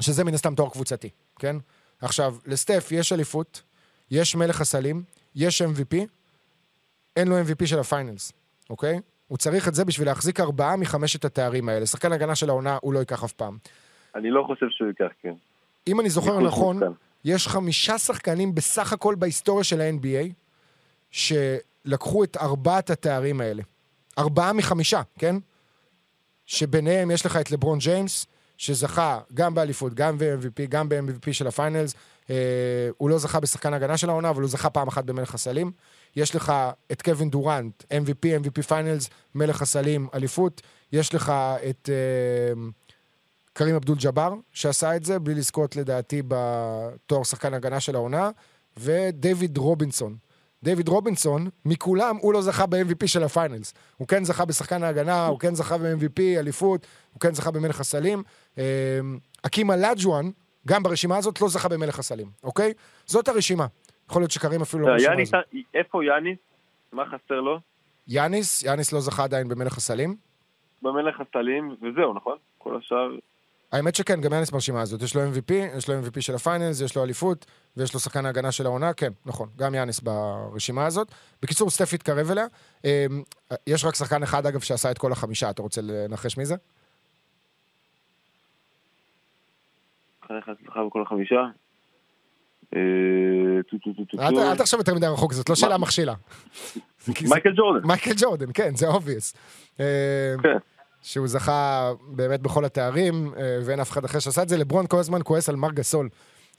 [0.00, 1.56] שזה מן הסתם תואר קבוצתי, כן?
[2.00, 3.62] עכשיו, לסטף יש אליפות,
[4.10, 5.02] יש מלך הסלים,
[5.34, 5.96] יש MVP,
[7.16, 8.32] אין לו MVP של הפיינלס,
[8.70, 9.00] אוקיי?
[9.30, 11.86] הוא צריך את זה בשביל להחזיק ארבעה מחמשת התארים האלה.
[11.86, 13.58] שחקן הגנה של העונה הוא לא ייקח אף פעם.
[14.14, 15.34] אני לא חושב שהוא ייקח, כן.
[15.86, 16.92] אם אני זוכר נכון, לשחקן.
[17.24, 20.32] יש חמישה שחקנים בסך הכל בהיסטוריה של ה-NBA
[21.10, 23.62] שלקחו את ארבעת התארים האלה.
[24.18, 25.36] ארבעה מחמישה, כן?
[26.46, 28.26] שביניהם יש לך את לברון ג'יימס,
[28.56, 31.94] שזכה גם באליפות, גם ב-MVP, גם ב-MVP של ה finals.
[32.30, 35.72] אה, הוא לא זכה בשחקן ההגנה של העונה, אבל הוא זכה פעם אחת במלך הסלים.
[36.16, 36.52] יש לך
[36.92, 40.62] את קווין דורנט, MVP, MVP finals, מלך הסלים, אליפות.
[40.92, 41.32] יש לך
[41.70, 42.62] את אה,
[43.52, 48.30] קרים אבדול ג'אבר, שעשה את זה, בלי לזכות לדעתי בתואר שחקן הגנה של העונה,
[48.76, 50.16] ודייוויד רובינסון.
[50.62, 53.74] דיוויד רובינסון, מכולם, הוא לא זכה ב-MVP של ה finals.
[53.96, 58.22] הוא כן זכה בשחקן ההגנה, הוא כן זכה ב-MVP, אליפות, הוא כן זכה במלך הסלים.
[58.58, 58.64] אה,
[59.42, 60.30] האקים אולאג'ואן,
[60.68, 62.72] גם ברשימה הזאת, לא זכה במלך הסלים, אוקיי?
[63.06, 63.66] זאת הרשימה.
[64.10, 65.44] יכול להיות שקרים אפילו לא ברשימה יאניס, הזאת.
[65.74, 66.38] איפה יאניס?
[66.92, 67.58] מה חסר לו?
[68.08, 70.16] יאניס, יאניס לא זכה עדיין במלך הסלים.
[70.82, 72.36] במלך הסלים, וזהו, נכון?
[72.58, 73.16] כל השאר...
[73.72, 75.02] האמת שכן, גם יאניס ברשימה הזאת.
[75.02, 77.46] יש לו MVP, יש לו MVP של ה Finals, יש לו אליפות,
[77.76, 81.08] ויש לו שחקן ההגנה של העונה, כן, נכון, גם יאניס ברשימה הזאת.
[81.42, 82.46] בקיצור, סטף התקרב אליה.
[82.84, 83.06] אה,
[83.66, 86.54] יש רק שחקן אחד, אגב, שעשה את כל החמישה, אתה רוצה לנחש מי זה?
[90.24, 91.46] אחרי אחד הצלחה בכל החמישה.
[92.74, 94.50] אל טו.
[94.50, 96.14] אל תחשוב יותר מדי רחוק, זאת לא שאלה מכשילה.
[97.08, 97.86] מייקל ג'ורדן.
[97.86, 99.34] מייקל ג'ורדן, כן, זה obvious.
[99.76, 100.58] כן.
[101.02, 104.56] שהוא זכה באמת בכל התארים, אה, ואין אף אחד אחר שעשה את זה.
[104.56, 106.08] לברון כל הזמן כועס על מארק גסול,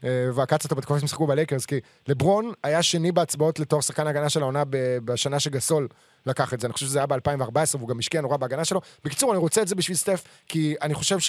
[0.03, 4.29] אה, ועקץ אותו בתקופה שהם שיחקו בלייקרס, כי לברון היה שני בהצבעות לתואר שחקן ההגנה
[4.29, 4.63] של העונה
[5.05, 5.87] בשנה שגסול
[6.25, 6.67] לקח את זה.
[6.67, 8.81] אני חושב שזה היה ב-2014, והוא גם השקיע נורא בהגנה שלו.
[9.05, 11.19] בקיצור, אני רוצה את זה בשביל סטף, כי אני חושב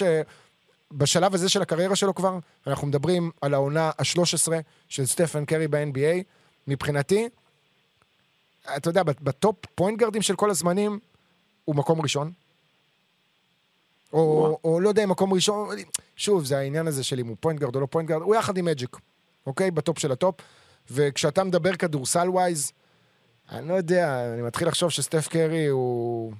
[0.93, 4.51] שבשלב הזה של הקריירה שלו כבר, אנחנו מדברים על העונה ה-13
[4.89, 6.23] של סטפן קרי ב-NBA.
[6.67, 7.29] מבחינתי,
[8.77, 10.99] אתה יודע, ב top פוינט גארדים של כל הזמנים,
[11.65, 12.31] הוא מקום ראשון.
[14.13, 15.69] או, או לא יודע אם מקום ראשון,
[16.15, 18.57] שוב, זה העניין הזה של אם הוא point guard או לא point guard, הוא יחד
[18.57, 18.97] עם מג'יק,
[19.45, 19.71] אוקיי?
[19.71, 20.35] ב top של ה top.
[20.91, 22.71] וכשאתה מדבר כדורסל wise,
[23.51, 26.33] אני לא יודע, אני מתחיל לחשוב שסטף קרי הוא...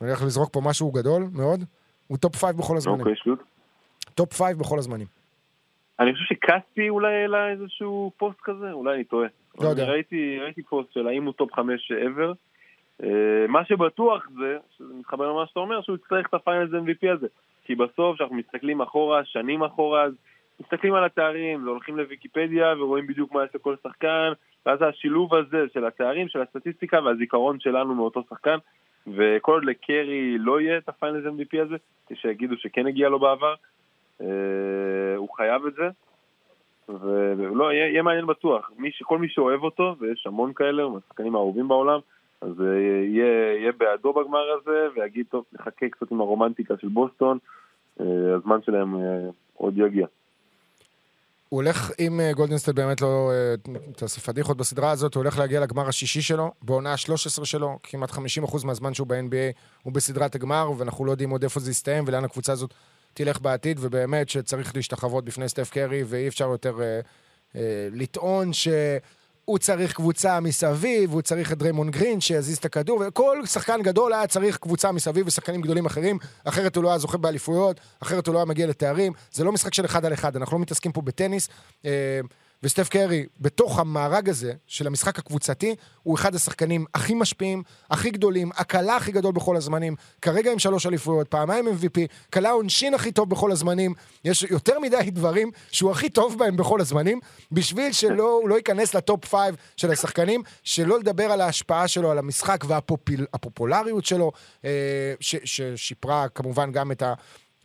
[0.00, 1.64] אני הולך לזרוק פה משהו גדול מאוד.
[2.06, 3.00] הוא top five בכל הזמנים.
[3.00, 3.38] אוקיי, shoot.
[4.20, 5.06] top five בכל הזמנים.
[6.00, 9.28] אני חושב שקאסי אולי העלה איזשהו פוסט כזה, אולי אני טועה.
[9.60, 9.84] לא יודע.
[9.84, 12.32] ראיתי, ראיתי פוסט של האם הוא top חמש ever.
[13.02, 17.12] אה, מה שבטוח זה, שזה מתחבר למה שאתה אומר, שהוא יצטרך את ה Finals MVP
[17.12, 17.26] הזה.
[17.64, 20.12] כי בסוף, כשאנחנו מסתכלים אחורה, שנים אחורה, אז
[20.60, 24.32] מסתכלים על התארים, והולכים לוויקיפדיה ורואים בדיוק מה יש לכל שחקן,
[24.66, 28.56] ואז השילוב הזה של התארים, של הסטטיסטיקה והזיכרון שלנו מאותו שחקן,
[29.06, 31.76] וכל עוד לקרי לא יהיה את הפיינלס MVP הזה,
[32.14, 33.54] שיגידו שכן הגיע לו בעבר,
[35.16, 35.88] הוא חייב את זה.
[37.38, 38.70] ולא, יהיה, יהיה מעניין בטוח.
[38.78, 42.00] מי, ש- כל מי שאוהב אותו, ויש המון כאלה, הוא מהשחקנים האהובים בעולם,
[42.40, 42.66] אז אה,
[43.04, 47.38] יהיה, יהיה בעדו בגמר הזה, ויגיד, טוב, נחכה קצת עם הרומנטיקה של בוסטון,
[48.00, 48.06] אה,
[48.36, 50.06] הזמן שלהם אה, עוד יגיע.
[51.48, 53.54] הוא הולך, אם אה, גולדנסטייט באמת לא אה,
[53.96, 58.66] תעשה פדיחות בסדרה הזאת, הוא הולך להגיע לגמר השישי שלו, בעונה ה-13 שלו, כמעט 50%
[58.66, 62.52] מהזמן שהוא ב-NBA הוא בסדרת הגמר, ואנחנו לא יודעים עוד איפה זה יסתיים ולאן הקבוצה
[62.52, 62.74] הזאת
[63.14, 67.00] תלך בעתיד, ובאמת שצריך להשתחוות בפני סטף קרי, ואי אפשר יותר אה,
[67.56, 73.46] אה, לטעון שהוא צריך קבוצה מסביב, הוא צריך את דריימון גרין שיזיז את הכדור, וכל
[73.46, 77.80] שחקן גדול היה צריך קבוצה מסביב ושחקנים גדולים אחרים, אחרת הוא לא היה זוכה באליפויות,
[78.02, 79.12] אחרת הוא לא היה מגיע לתארים.
[79.32, 81.48] זה לא משחק של אחד על אחד, אנחנו לא מתעסקים פה בטניס.
[82.62, 88.50] וסטף קרי, בתוך המארג הזה של המשחק הקבוצתי, הוא אחד השחקנים הכי משפיעים, הכי גדולים,
[88.54, 92.00] הקלע הכי גדול בכל הזמנים, כרגע עם שלוש אליפויות, פעמיים MVP,
[92.30, 93.94] קלע עונשין הכי טוב בכל הזמנים,
[94.24, 97.20] יש יותר מדי דברים שהוא הכי טוב בהם בכל הזמנים,
[97.52, 102.10] בשביל שלא הוא לא ייכנס ל top five של השחקנים, שלא לדבר על ההשפעה שלו
[102.10, 104.32] על המשחק והפופולריות שלו,
[104.64, 107.14] אה, ששיפרה כמובן גם את ה...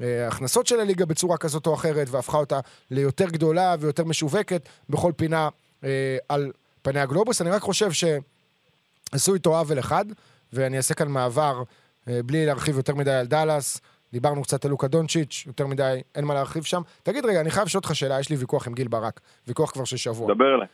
[0.02, 2.60] אה, ההכנסות של הליגה בצורה כזאת או אחרת, והפכה אותה
[2.92, 5.50] ליותר גדולה ויותר משווקת בכל פינה
[5.84, 7.42] אה, על פני הגלובוס.
[7.42, 10.06] אני רק חושב שעשו איתו עוול אחד,
[10.54, 11.64] ואני אעשה כאן מעבר
[12.08, 13.82] אה, בלי להרחיב יותר מדי על דאלאס.
[14.14, 16.82] דיברנו קצת על לוקה דונצ'יץ', יותר מדי, אין מה להרחיב שם.
[17.04, 19.86] תגיד רגע, אני חייב לשאול אותך שאלה, יש לי ויכוח עם גיל ברק, ויכוח כבר
[19.86, 20.34] של שבוע.
[20.34, 20.68] דבר אליי.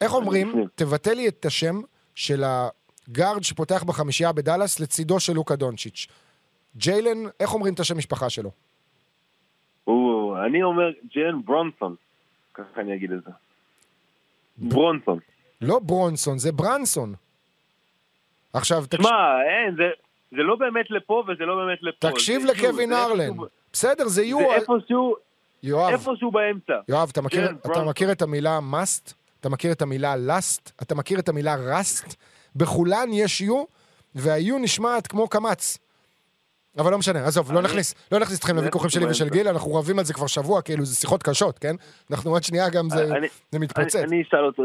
[0.00, 0.66] איך אומרים.
[0.74, 1.80] תבטא לי את השם
[2.14, 6.06] של הגארד שפותח בחמישייה בדאלאס לצידו של לוקה דונצ'יץ'.
[6.78, 8.50] ג'יילן, איך אומרים את השם משפחה שלו?
[9.84, 11.94] הוא, אני אומר ג'יילן ברונסון,
[12.54, 13.30] ככה אני אגיד את זה.
[14.58, 15.18] ברונסון.
[15.60, 17.14] לא ברונסון, זה ברנסון.
[18.52, 19.00] עכשיו, תקש...
[19.00, 19.82] שמע, אין, זה,
[20.30, 22.10] זה לא באמת לפה וזה לא באמת לפה.
[22.10, 23.36] תקשיב לקווין ארלן.
[23.72, 24.38] בסדר, זה יו...
[24.38, 25.16] זה איפשהו,
[25.62, 26.72] יואב, איפשהו באמצע.
[26.88, 27.84] יואב, אתה מכיר, אתה.
[27.84, 29.12] מכיר את המילה must?
[29.40, 30.70] אתה מכיר את המילה lust?
[30.82, 32.14] אתה מכיר את המילה rust?
[32.56, 33.64] בכולן יש יו,
[34.14, 35.78] וה-U נשמעת כמו קמץ.
[36.76, 39.98] אבל לא משנה, עזוב, לא נכניס, לא נכניס אתכם לוויכוחים שלי ושל גיל, אנחנו רבים
[39.98, 41.76] על זה כבר שבוע, כאילו, זה שיחות קשות, כן?
[42.10, 43.96] אנחנו עוד שנייה גם זה אני- זה מתפוצץ.
[43.96, 44.62] אני, אשאל אותו,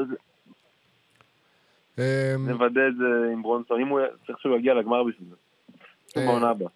[1.97, 2.03] אמ,
[2.49, 5.35] נוודא את זה עם ברונסון, אם הוא צריך שהוא יגיע לגמר בשביל זה.
[6.21, 6.69] אה, בעונה הבאה.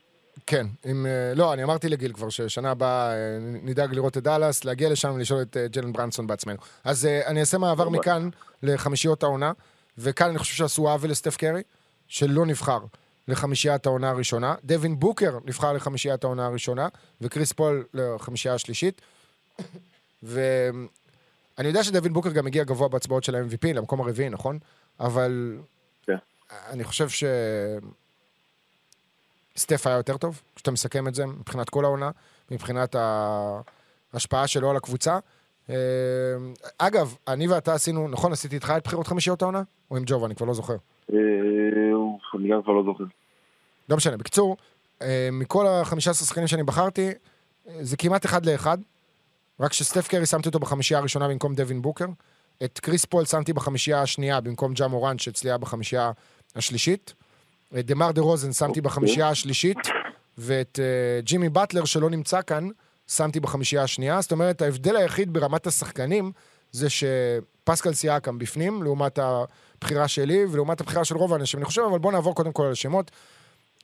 [0.47, 4.65] כן, עם, אה, לא, אני אמרתי לגיל כבר ששנה הבאה אה, נדאג לראות את דאלאס,
[4.65, 6.57] להגיע לשם ולשאול את ג'לן ברנסון בעצמנו.
[6.83, 7.89] אז אני אעשה מעבר.
[7.89, 8.29] מכאן
[8.63, 9.51] לחמישיות העונה,
[9.97, 11.61] וכאן אני חושב שעשו עוול לסטף קרי,
[12.07, 12.79] שלא נבחר
[13.27, 14.55] לחמישיית העונה הראשונה.
[14.63, 16.87] דווין בוקר נבחר לחמישיית העונה הראשונה,
[17.21, 19.01] וקריס פול לחמישייה השלישית.
[20.23, 20.87] ואני
[21.63, 24.59] יודע שדווין בוקר גם הגיע גבוה בהצבעות של ה-MVP, למקום הרביעי, נכון?
[24.99, 25.57] אבל
[26.05, 26.17] כן.
[26.69, 27.23] אני חושב ש...
[29.57, 32.11] סטף היה יותר טוב, כשאתה מסכם את זה מבחינת כל העונה,
[32.51, 32.95] מבחינת
[34.13, 35.19] ההשפעה שלו על הקבוצה.
[35.69, 35.75] אה,
[36.77, 39.61] אגב, אני ואתה עשינו, נכון, עשיתי איתך את בחירות חמישיות העונה?
[39.91, 40.75] או עם ג'ובה, אני כבר לא זוכר.
[41.13, 41.17] אה,
[42.35, 43.03] אני גם כבר לא זוכר.
[43.89, 44.17] לא משנה.
[44.17, 44.57] בקיצור,
[45.01, 47.13] אה, מכל ה-15 שחקנים שאני בחרתי, אה,
[47.81, 48.77] זה כמעט אחד לאחד.
[49.59, 52.05] רק שסטף קרי שמתי אותו בחמישייה הראשונה במקום דווין בוקר.
[52.63, 56.11] את קריס פול שמתי בחמישייה השנייה במקום ג'ה מורן, שאצלי היה בחמישייה
[56.55, 57.13] השלישית.
[57.79, 59.77] את דה מר דה רוזן שמתי בחמישייה השלישית,
[60.37, 62.69] ואת uh, ג'ימי באטלר, שלא נמצא כאן,
[63.07, 64.21] שמתי בחמישייה השנייה.
[64.21, 66.31] זאת אומרת, ההבדל היחיד ברמת השחקנים,
[66.71, 71.99] זה שפסקל סיאקם בפנים, לעומת הבחירה שלי, ולעומת הבחירה של רוב האנשים, אני חושב, אבל
[71.99, 73.11] בואו נעבור קודם כל על השמות.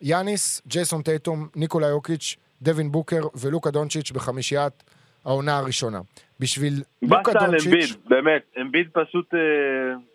[0.02, 4.84] יאניס, ג'ייסון טייטום, ניקולה יוקיץ', דווין בוקר ולוקה דונצ'יץ' בחמישיית
[5.26, 6.00] העונה הראשונה.
[6.40, 8.42] בשביל לוקה באסה על אמביד, דונצ'יץ', באמת.
[8.62, 9.40] אמביד פשוט אה,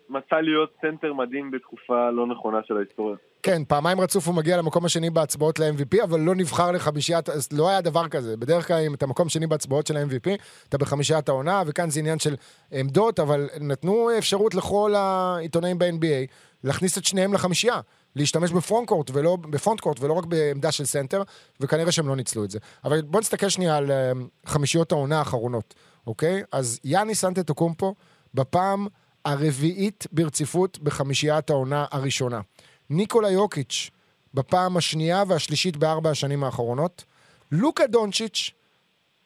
[0.09, 3.15] מצא להיות סנטר מדהים בתקופה לא נכונה של ההיסטוריה.
[3.43, 7.81] כן, פעמיים רצוף הוא מגיע למקום השני בהצבעות ל-MVP, אבל לא נבחר לחמישיית, לא היה
[7.81, 8.37] דבר כזה.
[8.37, 10.29] בדרך כלל אם אתה מקום שני בהצבעות של ה-MVP,
[10.69, 12.35] אתה בחמישיית העונה, וכאן זה עניין של
[12.71, 16.31] עמדות, אבל נתנו אפשרות לכל העיתונאים ב-NBA
[16.63, 17.79] להכניס את שניהם לחמישייה.
[18.15, 21.23] להשתמש בפרונט-קורט ולא, בפרונט-קורט ולא רק בעמדה של סנטר,
[21.59, 22.59] וכנראה שהם לא ניצלו את זה.
[22.83, 24.11] אבל בואו נסתכל שנייה על אה,
[24.45, 25.73] חמישיות העונה האחרונות,
[26.07, 26.43] אוקיי?
[26.51, 27.95] אז יאני סנטטוקומפו
[28.33, 28.87] בפעם
[29.25, 32.41] הרביעית ברציפות בחמישיית העונה הראשונה.
[32.89, 33.89] ניקולה יוקיץ'
[34.33, 37.03] בפעם השנייה והשלישית בארבע השנים האחרונות.
[37.51, 38.51] לוקה דונצ'יץ',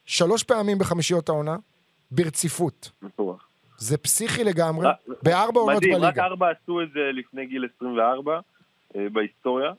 [0.06, 1.56] שלוש פעמים בחמישיות העונה,
[2.10, 2.90] ברציפות.
[3.02, 3.40] מטורף.
[3.78, 4.88] זה פסיכי לגמרי,
[5.22, 6.24] בארבע עונות מדהים, רק בליגה.
[6.24, 8.40] ארבע עשו את זה לפני גיל 24
[8.96, 9.72] אה, בהיסטוריה.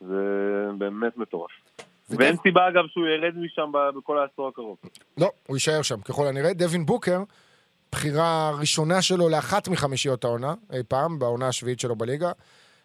[0.00, 0.16] זה
[0.78, 1.50] באמת מטורף.
[2.10, 4.76] ואין סיבה אגב שהוא ירד משם בכל העשור הקרוב.
[5.18, 6.52] לא, הוא יישאר שם, ככל הנראה.
[6.52, 7.22] דווין בוקר,
[7.92, 12.32] בחירה ראשונה שלו לאחת מחמישיות העונה, אי פעם, בעונה השביעית שלו בליגה.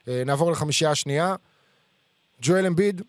[0.08, 1.36] אה, נעבור לחמישייה השנייה.
[2.42, 3.02] ג'ואל אמביד,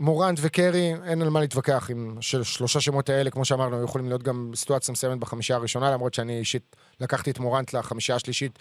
[0.00, 4.08] מורנט וקרי, אין על מה להתווכח עם של שלושה שמות האלה, כמו שאמרנו, היו יכולים
[4.08, 8.58] להיות גם סיטואציה מסוימת בחמישייה הראשונה, למרות שאני אישית לקחתי את מורנט לחמישייה השלישית,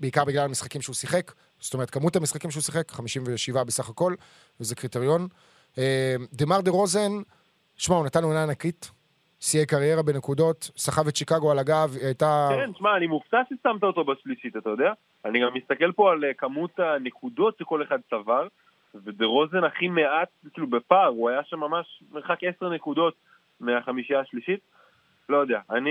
[0.00, 1.32] בעיקר בגלל המשחקים שהוא שיחק.
[1.60, 4.14] זאת אומרת, כמות המשחקים שהוא שיחק, 57 בסך הכל,
[4.60, 5.28] וזה קריטריון.
[5.78, 7.12] אה, דמר דה רוזן,
[7.76, 8.90] שמע, הוא נתן עונה ענקית,
[9.46, 12.48] שיאי קריירה בנקודות, סחב את שיקגו על הגב, היא הייתה...
[12.50, 14.92] כן, שמע, אני מופתע ששמת אותו בשלישית, אתה יודע?
[15.24, 18.48] אני גם מסתכל פה על אה, כמות הנקודות שכל אחד צבר,
[18.94, 23.14] ודה רוזן הכי מעט, כאילו בפער, הוא היה שם ממש מרחק עשר נקודות
[23.60, 24.60] מהחמישייה השלישית.
[25.28, 25.90] לא יודע, אני...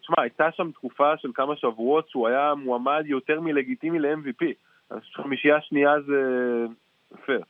[0.00, 4.44] תשמע, הייתה שם תקופה של כמה שבועות שהוא היה מועמד יותר מלגיטימי ל-MVP.
[4.90, 6.22] אז חמישייה שנייה זה
[7.26, 7.42] פייר.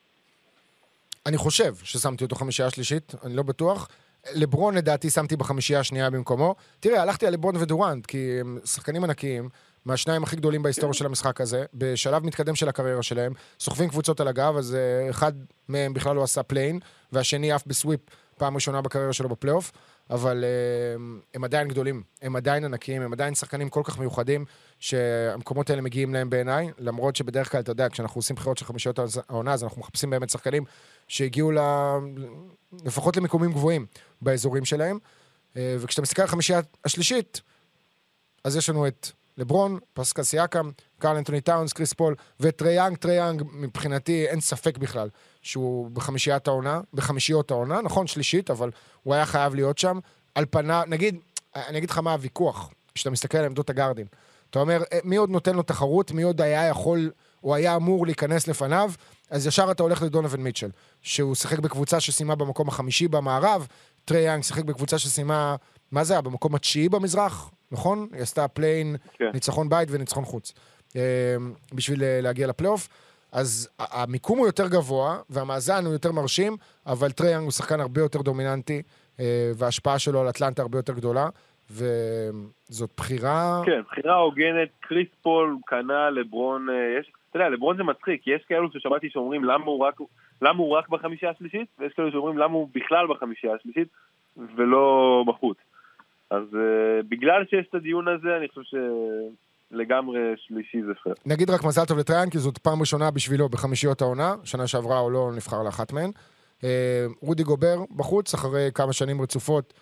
[1.26, 3.88] אני חושב ששמתי אותו חמישייה שלישית, אני לא בטוח.
[4.34, 6.54] לברון לדעתי שמתי בחמישייה השנייה במקומו.
[6.80, 9.48] תראה, הלכתי על לברון ודורנט, כי הם שחקנים ענקיים,
[9.84, 14.28] מהשניים הכי גדולים בהיסטוריה של המשחק הזה, בשלב מתקדם של הקריירה שלהם, סוחבים קבוצות על
[14.28, 15.32] הגב, אז אה, אחד
[15.68, 16.80] מהם בכלל לא עשה play-in,
[17.12, 18.00] והשני עף ב sweep
[18.38, 19.72] פעם ראשונה בקריירה שלו בפלייאוף,
[20.10, 21.04] אבל אה,
[21.34, 24.44] הם עדיין גדולים, הם עדיין ענקיים, הם עדיין שחקנים כל כך מיוחדים,
[24.78, 28.98] שהמקומות האלה מגיעים להם בעיניי, למרות שבדרך כלל, אתה יודע, כשאנחנו עושים בחירות של חמישיות
[29.28, 30.64] העונה, אז אנחנו מחפשים באמת שחקנים
[31.08, 31.58] שהגיעו ל...
[32.84, 33.86] לפחות למקומים גבוהים
[34.22, 34.98] באזורים שלהם.
[35.56, 37.40] אה, וכשאתה מסתכל על החמישייה השלישית,
[38.44, 43.13] אז יש לנו את לברון, פסקל סיאקם, קרל אנטוני טאונס, קריס פול, וטרי יאנג, טרי
[43.13, 45.08] יאנג, מבחינתי אין ספק בכלל
[45.42, 48.70] שהוא בחמישיית העונה, בחמישיות העונה, נכון, שלישית, אבל
[49.02, 49.98] הוא היה חייב להיות שם.
[50.34, 51.16] על פניו, נגיד,
[51.56, 54.06] אני אגיד לך מה הוויכוח, כשאתה מסתכל על עמדות הגארדים.
[54.50, 57.10] אתה אומר, "אה, מי עוד נותן לו תחרות, מי עוד היה יכול,
[57.44, 58.90] או היה אמור להיכנס לפניו,
[59.30, 60.70] אז ישר אתה הולך לדונובין מיטשל,
[61.02, 63.66] שהוא שיחק בקבוצה שסיימה במקום החמישי במערב,
[64.04, 65.56] טרי יאנג שיחק בקבוצה שסיימה,
[65.92, 66.20] מה זה היה?
[66.20, 68.08] במקום התשיעי במזרח, נכון?
[68.12, 69.30] היא עשתה play-in, כן.
[69.34, 70.52] ניצחון בית וניצחון חוץ.
[70.96, 71.02] אה,
[71.72, 72.88] בשביל אה, להגיע לפלייאוף.
[73.32, 78.00] אז המיקום הוא יותר גבוה, והמאזן הוא יותר מרשים, אבל טרי יאנג הוא שחקן הרבה
[78.00, 78.82] יותר דומיננטי,
[79.54, 81.28] וההשפעה שלו על אטלנטה הרבה יותר גדולה,
[81.70, 83.62] וזאת בחירה...
[83.66, 88.42] כן, בחירה הוגנת, קריס פול קנה לברון, אה, יש, אתה יודע, לברון זה מצחיק, יש
[88.48, 89.94] כאלו ששמעתי שאומרים למה הוא רק,
[90.42, 93.88] למה הוא רק בחמישייה השלישית, ויש כאלו שאומרים למה הוא בכלל בחמישייה השלישית,
[94.56, 95.56] ולא בחוץ.
[96.30, 98.76] אז uh, בגלל שיש את הדיון הזה, אני חושב
[99.70, 101.14] שלגמרי שלישי זה פייר.
[101.26, 105.12] נגיד רק מזל טוב לטריאן, כי זאת פעם ראשונה בשבילו בחמישיות העונה, שנה שעברה הוא
[105.12, 106.10] לא נבחר לאחת מהן.
[106.64, 109.74] אה, רודי גובר בחוץ, אחרי כמה שנים רצופות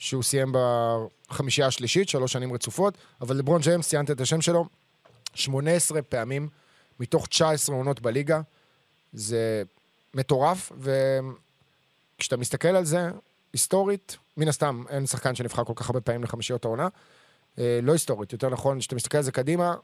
[0.00, 4.66] שהוא סיים בחמישייה השלישית, שלוש שנים רצופות, אבל לברון ג'יימס, ציינת את השם שלו,
[5.34, 6.48] 18 פעמים
[7.00, 8.40] מתוך 19 עונות בליגה.
[9.12, 9.62] זה
[10.14, 13.10] מטורף, וכשאתה מסתכל על זה,
[13.52, 16.88] היסטורית, מן הסתם, אין שחקן שנבחר כל כך הרבה פעמים לחמישיות העונה.
[17.58, 19.74] אה, לא היסטורית, יותר נכון, כשאתה מסתכל על זה קדימה,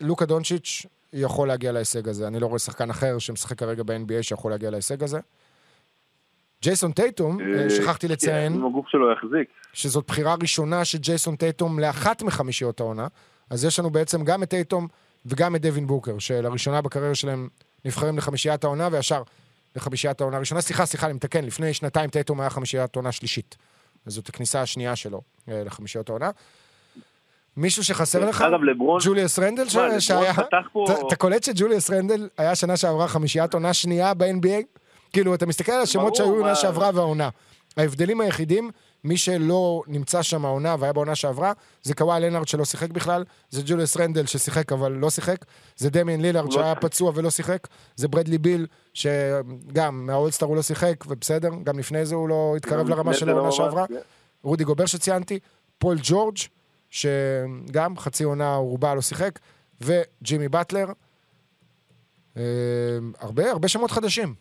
[0.00, 2.26] לוקה דונצ'יץ' יכול להגיע להישג הזה.
[2.26, 5.18] אני לא רואה שחקן אחר שמשחק כרגע ב-NBA שיכול להגיע להישג הזה.
[6.62, 9.48] ג'ייסון טייטום, אה, אה, שכחתי לציין, אם הגוף שלו יחזיק.
[9.72, 13.06] שזאת בחירה ראשונה של ג'ייסון טייטום לאחת מחמישיות העונה.
[13.50, 14.88] אז יש לנו בעצם גם את טייטום
[15.26, 17.48] וגם את דווין בוקר, שלראשונה בקריירה שלהם
[17.84, 19.22] נבחרים לחמישיית העונה, וישר
[19.76, 20.60] לחמישיית העונה הראשונה.
[20.60, 23.56] סליחה, סליחה, אני מתקן, לפני שנתיים טייטום היה חמישיית עונה שלישית.
[24.06, 26.30] אז זאת הכניסה השנייה שלו אה, לחמישיות העונה.
[27.56, 28.42] מישהו שחסר לך?
[28.42, 29.00] אגב, לברון...
[29.04, 29.68] ג'וליוס רנדל
[30.00, 30.30] שהיה...
[30.30, 30.58] אתה-
[31.06, 34.79] אתה קולט שג'וליוס רנדל היה שנה שעברה חמישיית עונה שנייה ב-NBA?
[35.12, 37.28] כאילו, אתה מסתכל על השמות שהיו עונה שעברה והעונה.
[37.76, 38.70] ההבדלים היחידים,
[39.04, 41.52] מי שלא נמצא שם העונה והיה בעונה שעברה,
[41.82, 45.44] זה קוואי לנארד שלא שיחק בכלל, זה ג'וליוס רנדל ששיחק אבל לא שיחק,
[45.76, 46.74] זה דמיאן לילארד לא שהיה.
[46.74, 52.14] פצוע ולא שיחק, זה ברדלי ביל, שגם מהאולסטאר הוא לא שיחק, ובסדר, גם לפני זה
[52.14, 53.86] הוא לא התקרב לרמה של לא העונה ממש, שעברה.
[53.86, 53.94] כן.
[54.42, 55.38] רודי גובר שציינתי,
[55.78, 56.36] פול ג'ורג',
[56.90, 59.38] שגם חצי עונה רובה לא שיחק,
[59.80, 60.86] וג'ימי באטלר.
[62.36, 62.42] אה,
[63.20, 64.34] הרבה, הרבה שמות חדשים.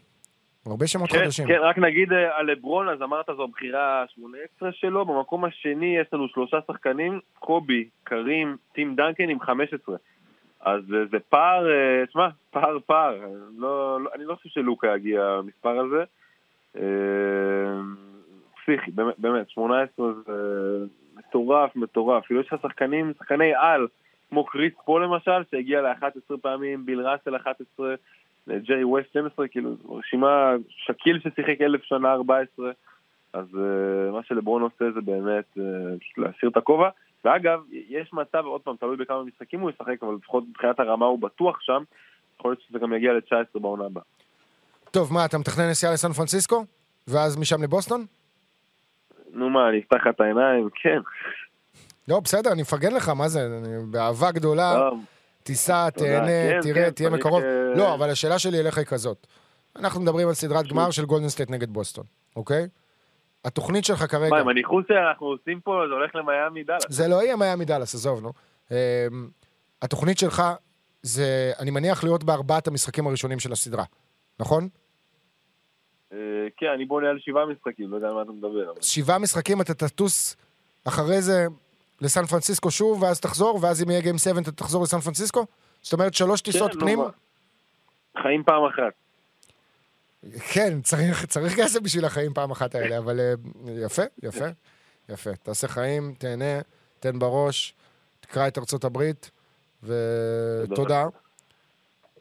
[0.70, 1.47] הרבה שמות כן, חדשים.
[1.47, 6.07] כן, רק נגיד אה, על לברון, אז אמרת זו הבחירה ה-18 שלו, במקום השני יש
[6.13, 9.95] לנו שלושה שחקנים, קובי, קרים, טים דנקן עם 15.
[10.61, 13.15] אז אה, זה פער, אה, תשמע, פער פער,
[13.57, 16.03] לא, לא, אני לא חושב שלוקה יגיע למספר הזה.
[18.61, 20.34] פסיכי, באמת, באמת, 18 זה
[21.17, 22.26] מטורף, מטורף.
[22.26, 23.88] כאילו יש לך שחקנים, שחקני על,
[24.30, 27.95] כמו קריס פול למשל, שהגיע ל-11 פעמים, ביל ראסל 11,
[28.58, 32.72] ג'רי ווסט 12, כאילו, רשימה, שקיל ששיחק אלף שנה 14,
[33.34, 33.58] אז uh,
[34.12, 35.58] מה שלברון עושה זה באמת
[36.00, 36.89] פשוט להסיר את הכובע.
[37.26, 41.20] ואגב, יש מצב, עוד פעם, תלוי בכמה משחקים הוא ישחק, אבל לפחות מבחינת הרמה הוא
[41.20, 41.84] בטוח שם,
[42.39, 44.04] יכול להיות שזה גם יגיע ל-19 בעונה הבאה.
[44.91, 46.66] טוב, מה, אתה מתכנן נסיעה לסן פרנסיסקו?
[47.08, 48.06] ואז משם לבוסטון?
[49.34, 50.70] נו מה, אני אפתח לך את העיניים?
[50.82, 51.00] כן.
[52.08, 53.39] לא, בסדר, אני מפרגן לך, מה זה?
[53.45, 55.00] אני באהבה גדולה, טוב,
[55.44, 55.90] תיסע.
[55.90, 57.44] תהנה, כן, תראה, כן, תהיה מקרוב.
[57.76, 59.28] לא, אבל השאלה שלי אליך היא כזאת.
[59.76, 62.04] אנחנו מדברים על סדרת גמר של גולדן סטייט נגד בוסטון,
[62.36, 62.68] אוקיי?
[63.46, 64.30] התוכנית שלך כרגע...
[64.30, 66.84] מה, עם הניחוס שאנחנו עושים פה, זה הולך למיאמי דאלאס.
[66.90, 68.34] זה לא יהיה מיאמי דאלאס, עזוב, נו.
[68.72, 68.78] אמ,
[69.82, 70.44] התוכנית שלך
[71.02, 73.84] זה, אני מניח, להיות בארבעת המשחקים הראשונים של הסדרה,
[74.40, 74.70] נכון?
[76.14, 76.18] אה,
[76.58, 78.74] כן, אני בונה על שבעה משחקים, לא יודע על מה אתה מדבר.
[78.82, 80.36] שבעה משחקים אתה תטוס
[80.88, 81.48] אחרי זה
[82.02, 85.45] לסן פרנסיסקו שוב, ואז תחזור, ואז אם יהיה גיים 7 אתה תחזור לסן פרנסיסקו?
[85.82, 87.00] זאת אומרת, שלוש טיסות כן, פנים?
[87.00, 87.10] מה.
[88.22, 88.93] חיים פעם אחת.
[90.54, 93.34] כן, צריך, צריך כסף בשביל החיים פעם אחת האלה, אבל אה,
[93.86, 94.45] יפה, יפה,
[95.10, 95.30] יפה.
[95.43, 96.60] תעשה חיים, תהנה,
[97.00, 97.74] תן בראש,
[98.22, 99.32] תקרא את ארצות הברית,
[99.84, 101.06] ותודה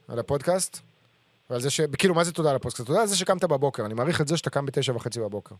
[0.08, 0.80] על הפודקאסט.
[1.50, 1.80] ועל זה ש...
[1.80, 2.86] כאילו, מה זה תודה על הפודקאסט?
[2.86, 3.86] תודה על זה שקמת בבוקר.
[3.86, 5.54] אני מעריך את זה שאתה קם בתשע וחצי בבוקר.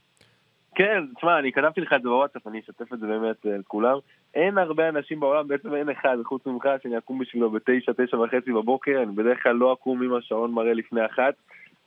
[0.79, 3.99] כן, תשמע, אני כתבתי לך את זה בוואטסאפ, אני אשתף את זה באמת אה, לכולם.
[4.35, 8.53] אין הרבה אנשים בעולם, בעצם אין אחד, חוץ ממך, שאני אקום בשבילו בתשע, תשע וחצי
[8.53, 11.35] בבוקר, אני בדרך כלל לא אקום אם השעון מראה לפני אחת,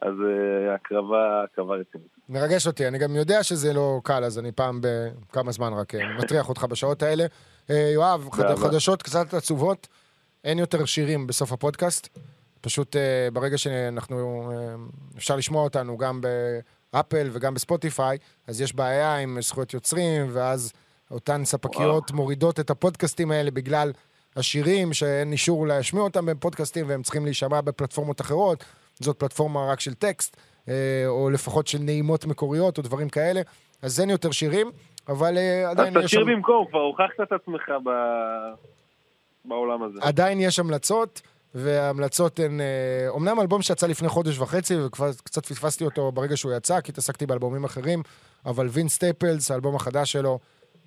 [0.01, 2.07] אז אה, הקרבה, הקרבה רצינית.
[2.29, 6.17] מרגש אותי, אני גם יודע שזה לא קל, אז אני פעם בכמה זמן רק אה,
[6.17, 7.23] מטריח אותך בשעות האלה.
[7.93, 8.29] יואב.
[8.31, 9.87] חדשות קצת עצובות,
[10.43, 12.19] אין יותר שירים בסוף הפודקאסט.
[12.61, 12.95] פשוט
[13.33, 14.49] ברגע שאנחנו,
[15.17, 16.21] אפשר לשמוע אותנו גם
[16.93, 18.17] באפל וגם בספוטיפיי,
[18.47, 20.73] אז יש בעיה עם זכויות יוצרים, ואז
[21.11, 23.91] אותן ספקיות מורידות את הפודקאסטים האלה בגלל
[24.35, 28.65] השירים, שאין אישור להשמיע אותם בפודקאסטים והם צריכים להישמע בפלטפורמות אחרות.
[28.99, 30.37] זאת פלטפורמה רק של טקסט,
[30.69, 33.41] אה, או לפחות של נעימות מקוריות או דברים כאלה.
[33.81, 34.71] אז אין יותר שירים,
[35.07, 36.31] אבל אה, אז עדיין יש תשאיר שם...
[36.31, 37.89] במקום, כבר הוכחת את עצמך ב...
[39.45, 39.99] בעולם הזה.
[40.01, 41.21] עדיין יש המלצות,
[41.55, 42.61] וההמלצות הן...
[42.61, 42.65] אה,
[43.09, 47.25] אומנם אלבום שיצא לפני חודש וחצי, וכבר קצת פספסתי אותו ברגע שהוא יצא, כי התעסקתי
[47.25, 48.03] באלבומים אחרים,
[48.45, 50.39] אבל וינס סטייפלס, האלבום החדש שלו,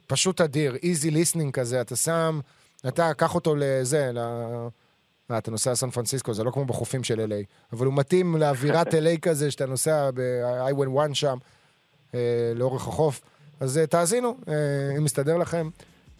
[0.06, 2.40] פשוט אדיר, easy listening כזה, אתה שם,
[2.88, 4.18] אתה, קח אותו לזה, ל...
[4.18, 8.94] אה, אתה נוסע לסן פרנסיסקו, זה לא כמו בחופים של LA, אבל הוא מתאים לאווירת
[8.94, 11.38] LA כזה, שאתה נוסע ב-i11 שם,
[12.14, 13.20] אה, לאורך החוף.
[13.60, 14.54] אז אה, תאזינו, אה,
[14.98, 15.68] אם מסתדר לכם.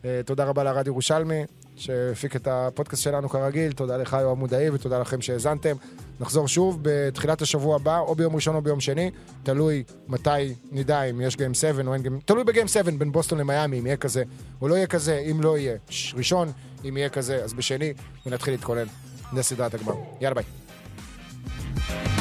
[0.05, 1.45] אה, תודה רבה לרד ירושלמי,
[1.77, 3.73] שהפיק את הפודקאסט שלנו כרגיל.
[3.73, 5.77] תודה לך, יואב מודעי, ותודה לכם שהאזנתם.
[6.21, 9.11] נחזור שוב בתחילת השבוע הבא, או ביום ראשון או ביום שני.
[9.43, 10.31] תלוי מתי
[10.73, 12.21] נדע אם יש גיים 7 או אין גיים...
[12.25, 14.23] תלוי בגיים 7 בין בוסטון למיאמי, אם יהיה כזה
[14.61, 15.77] או לא יהיה כזה, אם לא יהיה.
[15.89, 16.53] ש- ראשון,
[16.89, 17.93] אם יהיה כזה, אז בשני,
[18.27, 18.87] ונתחיל להתכונן
[19.33, 19.95] לסדרת הגמר.
[20.21, 22.14] יאללה ביי.